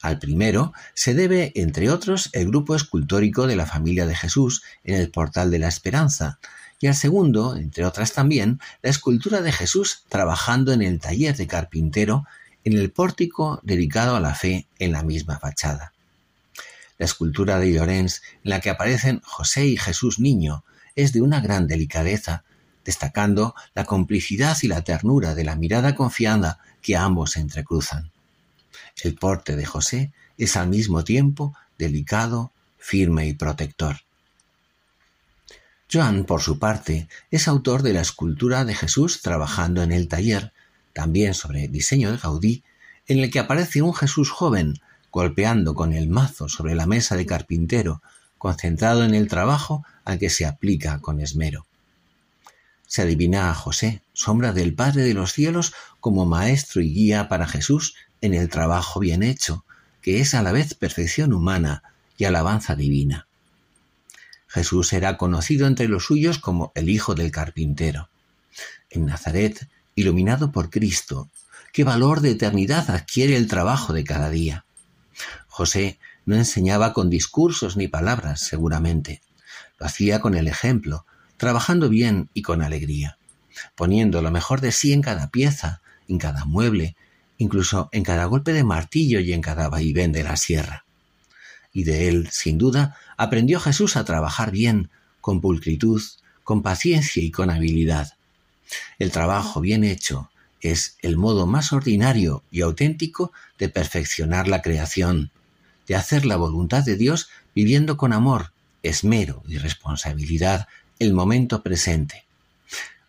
[0.00, 4.96] Al primero se debe, entre otros, el grupo escultórico de la familia de Jesús en
[4.96, 6.38] el Portal de la Esperanza,
[6.80, 11.46] y al segundo, entre otras también, la escultura de Jesús trabajando en el taller de
[11.46, 12.26] carpintero
[12.64, 15.92] en el pórtico dedicado a la fe en la misma fachada.
[16.98, 20.64] La escultura de Llorens, en la que aparecen José y Jesús niño,
[20.96, 22.44] es de una gran delicadeza,
[22.84, 28.10] destacando la complicidad y la ternura de la mirada confiada que ambos entrecruzan.
[29.02, 33.96] El porte de José es al mismo tiempo delicado, firme y protector.
[35.92, 40.52] Joan, por su parte, es autor de la escultura de Jesús trabajando en el taller,
[40.92, 42.62] también sobre diseño de Gaudí,
[43.06, 44.80] en el que aparece un Jesús joven
[45.12, 48.02] golpeando con el mazo sobre la mesa de carpintero
[48.44, 51.66] concentrado en el trabajo al que se aplica con esmero.
[52.86, 57.46] Se adivina a José, sombra del Padre de los cielos, como maestro y guía para
[57.46, 59.64] Jesús en el trabajo bien hecho,
[60.00, 61.82] que es a la vez perfección humana
[62.16, 63.26] y alabanza divina.
[64.46, 68.08] Jesús era conocido entre los suyos como el Hijo del Carpintero.
[68.90, 71.28] En Nazaret, iluminado por Cristo,
[71.72, 74.64] qué valor de eternidad adquiere el trabajo de cada día.
[75.48, 79.22] José no enseñaba con discursos ni palabras, seguramente.
[79.78, 81.04] Lo hacía con el ejemplo,
[81.44, 83.18] trabajando bien y con alegría,
[83.74, 86.96] poniendo lo mejor de sí en cada pieza, en cada mueble,
[87.36, 90.86] incluso en cada golpe de martillo y en cada vaivén de la sierra.
[91.70, 94.88] Y de él, sin duda, aprendió Jesús a trabajar bien,
[95.20, 96.00] con pulcritud,
[96.44, 98.14] con paciencia y con habilidad.
[98.98, 100.30] El trabajo bien hecho
[100.62, 105.30] es el modo más ordinario y auténtico de perfeccionar la creación,
[105.88, 110.68] de hacer la voluntad de Dios viviendo con amor, esmero y responsabilidad
[110.98, 112.24] el momento presente.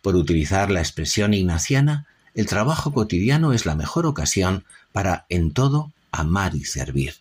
[0.02, 5.92] Por utilizar la expresión ignaciana, el trabajo cotidiano es la mejor ocasión para en todo
[6.12, 7.14] amar y servir.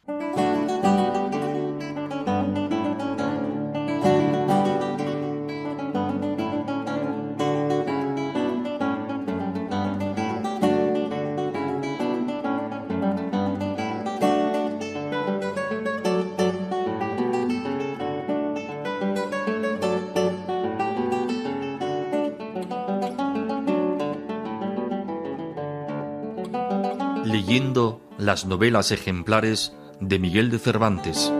[28.35, 29.71] Las novelas ejemplares
[30.01, 31.31] de Miguel de Cervantes.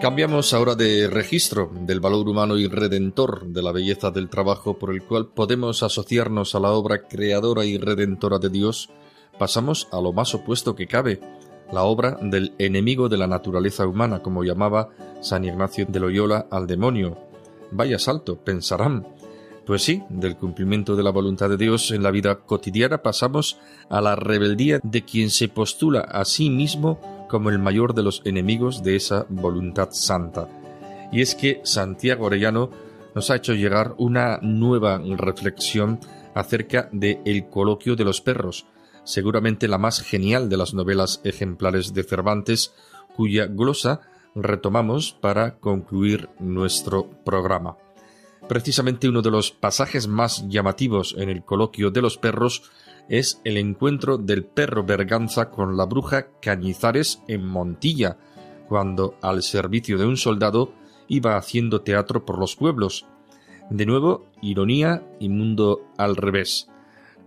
[0.00, 4.92] Cambiamos ahora de registro del valor humano y redentor de la belleza del trabajo por
[4.92, 8.90] el cual podemos asociarnos a la obra creadora y redentora de Dios.
[9.40, 11.18] Pasamos a lo más opuesto que cabe,
[11.72, 14.90] la obra del enemigo de la naturaleza humana, como llamaba
[15.22, 17.16] San Ignacio de Loyola al demonio.
[17.70, 19.06] Vaya salto, pensarán.
[19.64, 24.02] Pues sí, del cumplimiento de la voluntad de Dios en la vida cotidiana pasamos a
[24.02, 28.82] la rebeldía de quien se postula a sí mismo como el mayor de los enemigos
[28.82, 30.48] de esa voluntad santa.
[31.12, 32.68] Y es que Santiago Orellano
[33.14, 35.98] nos ha hecho llegar una nueva reflexión
[36.34, 38.66] acerca de El coloquio de los perros,
[39.04, 42.74] seguramente la más genial de las novelas ejemplares de Cervantes,
[43.16, 44.00] cuya glosa
[44.34, 47.76] retomamos para concluir nuestro programa.
[48.48, 52.62] Precisamente uno de los pasajes más llamativos en el coloquio de los perros
[53.08, 58.18] es el encuentro del perro Berganza con la bruja Cañizares en Montilla,
[58.68, 60.72] cuando, al servicio de un soldado,
[61.08, 63.06] iba haciendo teatro por los pueblos.
[63.68, 66.69] De nuevo, ironía y mundo al revés.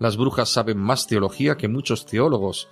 [0.04, 2.68] Las brujas saben más teología que muchos teólogos.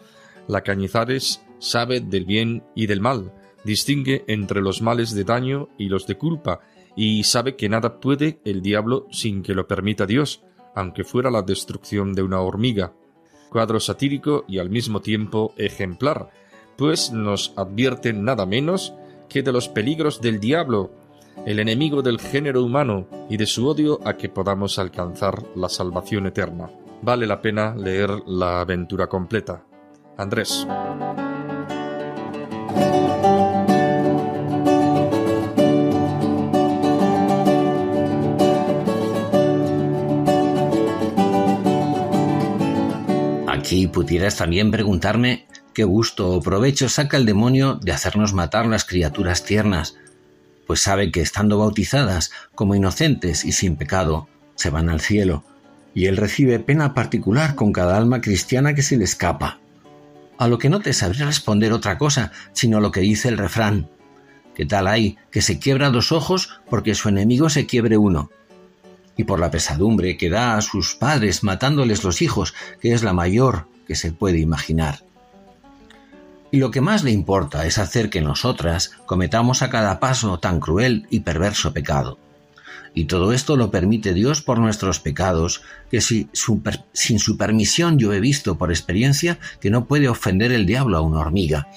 [0.49, 3.31] La Cañizares sabe del bien y del mal,
[3.63, 6.59] distingue entre los males de daño y los de culpa,
[6.93, 10.43] y sabe que nada puede el diablo sin que lo permita Dios,
[10.75, 12.91] aunque fuera la destrucción de una hormiga
[13.49, 16.31] cuadro satírico y al mismo tiempo ejemplar,
[16.75, 18.93] pues nos advierte nada menos
[19.29, 20.91] que de los peligros del diablo,
[21.45, 26.27] el enemigo del género humano y de su odio a que podamos alcanzar la salvación
[26.27, 26.69] eterna.
[27.03, 29.63] Vale la pena leer la aventura completa.
[30.17, 30.67] Andrés.
[43.47, 48.85] Aquí pudieras también preguntarme qué gusto o provecho saca el demonio de hacernos matar las
[48.85, 49.97] criaturas tiernas,
[50.67, 55.43] pues sabe que estando bautizadas como inocentes y sin pecado, se van al cielo,
[55.93, 59.59] y él recibe pena particular con cada alma cristiana que se le escapa.
[60.37, 63.89] A lo que no te sabría responder otra cosa, sino lo que dice el refrán.
[64.55, 68.29] ¿Qué tal hay que se quiebra dos ojos porque su enemigo se quiebre uno?
[69.17, 73.13] y por la pesadumbre que da a sus padres matándoles los hijos, que es la
[73.13, 75.03] mayor que se puede imaginar.
[76.51, 80.59] Y lo que más le importa es hacer que nosotras cometamos a cada paso tan
[80.59, 82.17] cruel y perverso pecado.
[82.93, 86.29] Y todo esto lo permite Dios por nuestros pecados, que sin
[87.19, 91.19] su permisión yo he visto por experiencia que no puede ofender el diablo a una
[91.19, 91.67] hormiga.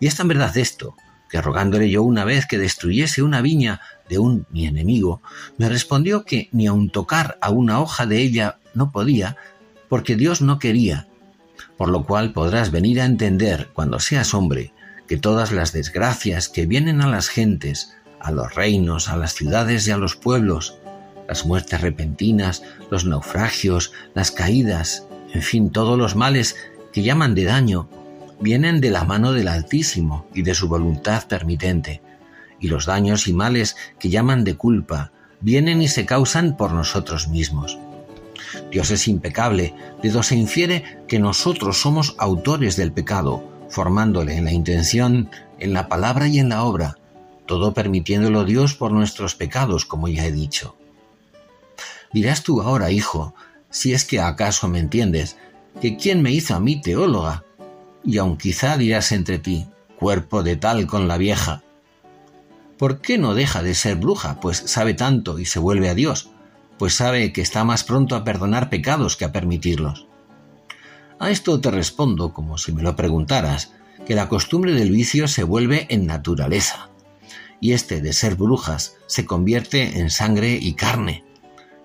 [0.00, 0.96] Y es tan verdad esto,
[1.30, 5.22] que rogándole yo una vez que destruyese una viña de un mi enemigo,
[5.58, 9.36] me respondió que ni aun tocar a una hoja de ella no podía,
[9.88, 11.06] porque Dios no quería,
[11.76, 14.72] por lo cual podrás venir a entender, cuando seas hombre,
[15.06, 19.86] que todas las desgracias que vienen a las gentes, a los reinos, a las ciudades
[19.86, 20.78] y a los pueblos,
[21.28, 26.56] las muertes repentinas, los naufragios, las caídas, en fin, todos los males
[26.92, 27.88] que llaman de daño,
[28.40, 32.00] vienen de la mano del Altísimo y de su voluntad permitente,
[32.60, 37.28] y los daños y males que llaman de culpa vienen y se causan por nosotros
[37.28, 37.78] mismos.
[38.70, 44.44] Dios es impecable, de donde se infiere que nosotros somos autores del pecado, formándole en
[44.44, 46.96] la intención, en la palabra y en la obra,
[47.48, 50.76] todo permitiéndolo Dios por nuestros pecados, como ya he dicho.
[52.12, 53.34] Dirás tú ahora, hijo,
[53.68, 55.36] si es que acaso me entiendes,
[55.80, 57.42] que quién me hizo a mí teóloga,
[58.04, 59.66] y aun quizá dirás entre ti,
[59.98, 61.64] cuerpo de tal con la vieja,
[62.78, 66.30] ¿Por qué no deja de ser bruja, pues sabe tanto y se vuelve a Dios?
[66.78, 70.06] pues sabe que está más pronto a perdonar pecados que a permitirlos.
[71.18, 73.72] A esto te respondo, como si me lo preguntaras,
[74.06, 76.88] que la costumbre del vicio se vuelve en naturaleza,
[77.60, 81.24] y este de ser brujas se convierte en sangre y carne,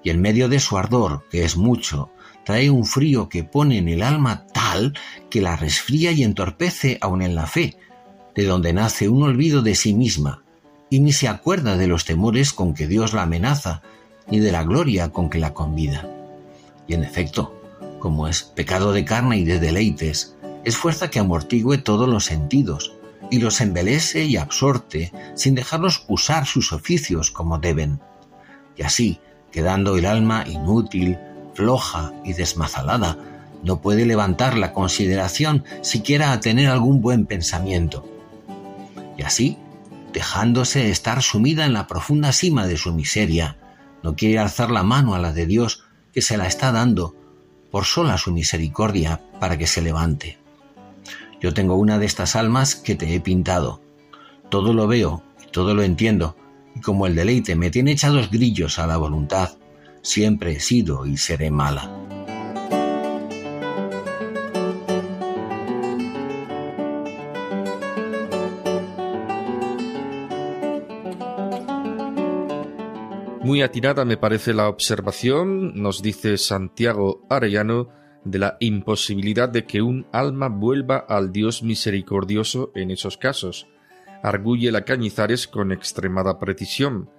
[0.04, 2.12] y en medio de su ardor, que es mucho,
[2.46, 4.94] trae un frío que pone en el alma tal
[5.30, 7.78] que la resfría y entorpece aun en la fe,
[8.36, 10.44] de donde nace un olvido de sí misma,
[10.90, 13.82] y ni se acuerda de los temores con que Dios la amenaza,
[14.30, 16.08] ni de la gloria con que la convida.
[16.88, 17.60] Y en efecto,
[18.00, 22.94] como es pecado de carne y de deleites, es fuerza que amortigüe todos los sentidos,
[23.34, 28.00] y los embelese y absorte sin dejarlos usar sus oficios como deben.
[28.78, 29.20] Y así,
[29.52, 31.18] quedando el alma inútil,
[31.56, 33.18] floja y desmazalada,
[33.64, 38.08] no puede levantar la consideración siquiera a tener algún buen pensamiento.
[39.18, 39.58] Y así,
[40.14, 43.58] dejándose estar sumida en la profunda cima de su miseria,
[44.04, 47.16] no quiere alzar la mano a la de Dios que se la está dando
[47.72, 50.43] por sola su misericordia para que se levante.
[51.44, 53.82] Yo tengo una de estas almas que te he pintado.
[54.50, 56.38] Todo lo veo y todo lo entiendo,
[56.74, 59.58] y como el deleite me tiene echados grillos a la voluntad,
[60.02, 61.92] siempre he sido y seré mala.
[73.42, 77.90] Muy atinada me parece la observación, nos dice Santiago Arellano,
[78.26, 83.68] de la imposibilidad de que un alma vuelva al Dios misericordioso en esos casos.
[84.22, 87.10] Arguye la Cañizares con extremada precisión.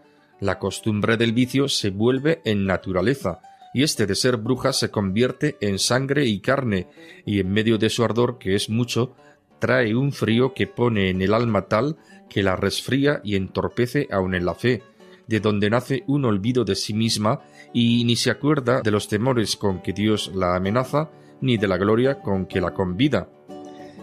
[0.40, 3.40] La costumbre del vicio se vuelve en naturaleza,
[3.74, 6.88] y este de ser bruja se convierte en sangre y carne,
[7.26, 9.14] y en medio de su ardor, que es mucho,
[9.58, 11.96] trae un frío que pone en el alma tal
[12.28, 14.82] que la resfría y entorpece aun en la fe,
[15.26, 17.40] de donde nace un olvido de sí misma
[17.74, 21.10] y ni se acuerda de los temores con que Dios la amenaza,
[21.40, 23.28] ni de la gloria con que la convida.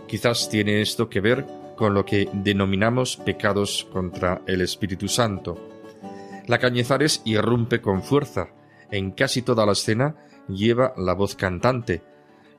[0.08, 1.46] Quizás tiene esto que ver
[1.78, 5.58] con lo que denominamos pecados contra el Espíritu Santo.
[6.48, 8.50] La Cañizares irrumpe con fuerza.
[8.92, 10.16] En casi toda la escena
[10.50, 12.04] lleva la voz cantante.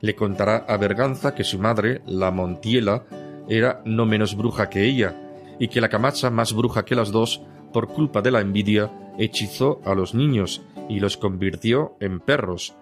[0.01, 3.05] Le contará a Berganza que su madre, la Montiela,
[3.47, 5.15] era no menos bruja que ella,
[5.59, 7.43] y que la Camacha, más bruja que las dos,
[7.73, 12.73] por culpa de la envidia, hechizó a los niños y los convirtió en perros.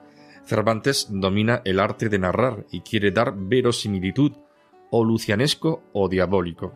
[0.45, 4.33] Cervantes domina el arte de narrar y quiere dar verosimilitud,
[4.91, 6.73] o lucianesco o diabólico.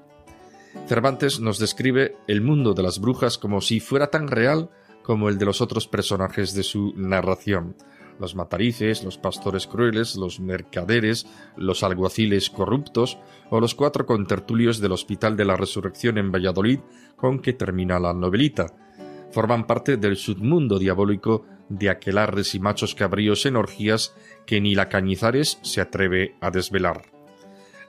[0.87, 4.69] Cervantes nos describe el mundo de las brujas como si fuera tan real
[5.03, 7.75] como el de los otros personajes de su narración
[8.19, 13.17] los matarices, los pastores crueles, los mercaderes, los alguaciles corruptos
[13.49, 16.79] o los cuatro contertulios del Hospital de la Resurrección en Valladolid
[17.15, 18.67] con que termina la novelita.
[19.31, 24.87] Forman parte del submundo diabólico de aquelarres y machos cabríos en orgías que ni la
[24.87, 27.15] Cañizares se atreve a desvelar.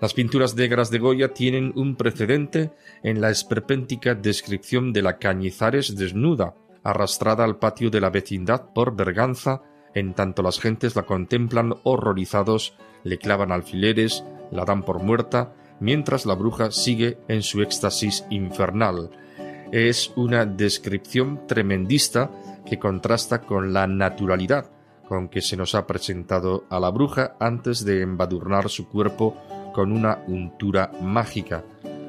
[0.00, 2.72] Las pinturas negras de Goya tienen un precedente
[3.02, 8.94] en la esperpéntica descripción de la Cañizares desnuda, arrastrada al patio de la vecindad por
[8.94, 9.62] Berganza,
[9.96, 16.26] en tanto las gentes la contemplan horrorizados, le clavan alfileres, la dan por muerta, mientras
[16.26, 19.10] la bruja sigue en su éxtasis infernal.
[19.72, 22.30] Es una descripción tremendista
[22.66, 24.70] que contrasta con la naturalidad
[25.08, 29.36] con que se nos ha presentado a la bruja antes de embadurnar su cuerpo
[29.72, 31.64] con una untura mágica.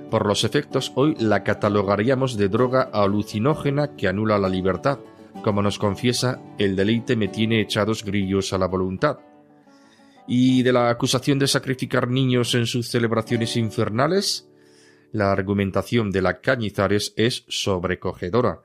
[0.09, 4.99] Por los efectos, hoy la catalogaríamos de droga alucinógena que anula la libertad,
[5.43, 9.19] como nos confiesa, el deleite me tiene echados grillos a la voluntad.
[10.27, 14.49] Y de la acusación de sacrificar niños en sus celebraciones infernales,
[15.11, 18.61] la argumentación de la Cañizares es sobrecogedora.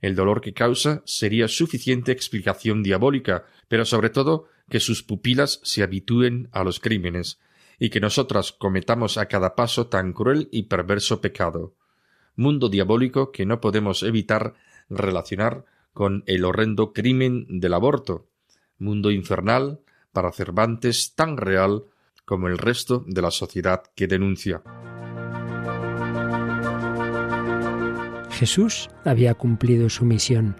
[0.00, 5.82] El dolor que causa sería suficiente explicación diabólica, pero sobre todo que sus pupilas se
[5.82, 7.40] habitúen a los crímenes,
[7.78, 11.74] y que nosotras cometamos a cada paso tan cruel y perverso pecado.
[12.36, 14.54] Mundo diabólico que no podemos evitar
[14.90, 18.28] relacionar con el horrendo crimen del aborto,
[18.78, 19.80] mundo infernal
[20.12, 21.84] para Cervantes tan real
[22.24, 24.62] como el resto de la sociedad que denuncia.
[28.30, 30.56] Jesús había cumplido su misión.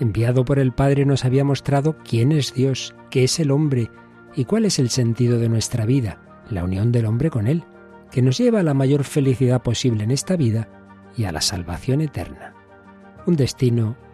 [0.00, 3.90] Enviado por el Padre nos había mostrado quién es Dios, qué es el hombre
[4.34, 7.64] y cuál es el sentido de nuestra vida, la unión del hombre con Él,
[8.10, 10.68] que nos lleva a la mayor felicidad posible en esta vida
[11.16, 12.54] y a la salvación eterna.
[13.26, 13.96] Un destino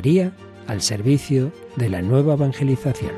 [0.00, 0.32] María
[0.66, 3.12] al servicio de la nueva evangelización.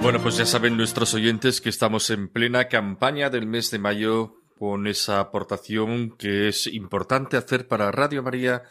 [0.00, 4.36] Bueno, pues ya saben nuestros oyentes que estamos en plena campaña del mes de mayo
[4.58, 8.62] con esa aportación que es importante hacer para Radio María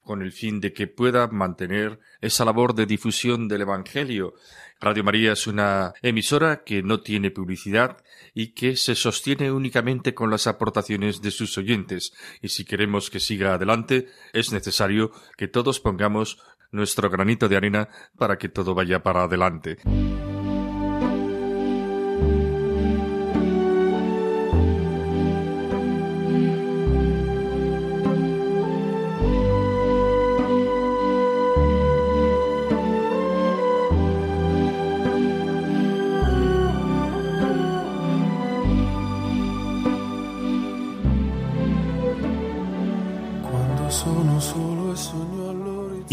[0.00, 4.32] con el fin de que pueda mantener esa labor de difusión del Evangelio.
[4.80, 7.98] Radio María es una emisora que no tiene publicidad
[8.32, 12.14] y que se sostiene únicamente con las aportaciones de sus oyentes.
[12.40, 16.38] Y si queremos que siga adelante, es necesario que todos pongamos
[16.72, 19.76] nuestro granito de arena para que todo vaya para adelante.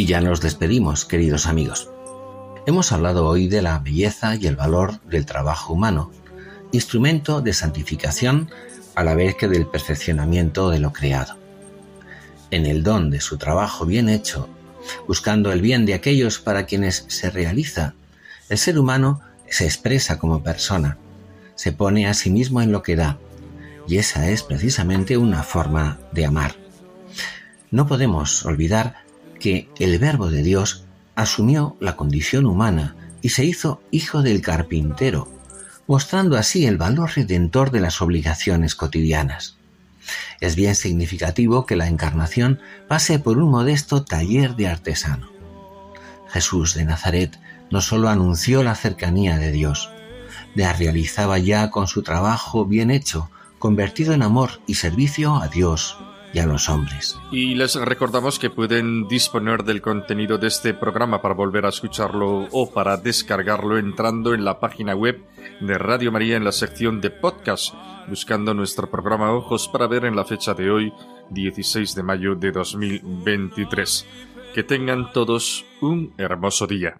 [0.08, 1.90] Ya nos despedimos, queridos amigos.
[2.66, 6.14] Hemos hablado hoy de la belleza y el valor del trabajo humano,
[6.72, 8.50] instrumento de santificación
[8.96, 11.36] a la vez que del perfeccionamiento de lo creado.
[12.52, 14.48] En el don de su trabajo bien hecho,
[15.10, 17.94] buscando el bien de aquellos para quienes se realiza,
[18.48, 20.98] el ser humano se expresa como persona,
[21.56, 23.18] se pone a sí mismo en lo que da,
[23.90, 26.56] y esa es precisamente una forma de amar.
[27.72, 29.07] No podemos olvidar
[29.40, 30.86] que el Verbo de Dios
[31.16, 35.32] asumió la condición humana y se hizo hijo del carpintero,
[35.88, 39.58] mostrando así el valor redentor de las obligaciones cotidianas.
[40.40, 45.30] Es bien significativo que la encarnación pase por un modesto taller de artesano.
[46.30, 47.40] Jesús de Nazaret
[47.72, 49.90] no sólo anunció la cercanía de Dios,
[50.56, 53.30] la realizaba ya con su trabajo bien hecho,
[53.60, 55.98] convertido en amor y servicio a Dios
[56.34, 57.18] y a los hombres.
[57.32, 62.48] Y les recordamos que pueden disponer del contenido de este programa para volver a escucharlo
[62.52, 65.24] o para descargarlo entrando en la página web
[65.60, 67.74] de Radio María en la sección de podcast,
[68.08, 70.94] buscando nuestro programa Ojos para ver en la fecha de hoy,
[71.30, 74.06] 16 de mayo de 2023.
[74.54, 77.00] Que tengan todos un hermoso día.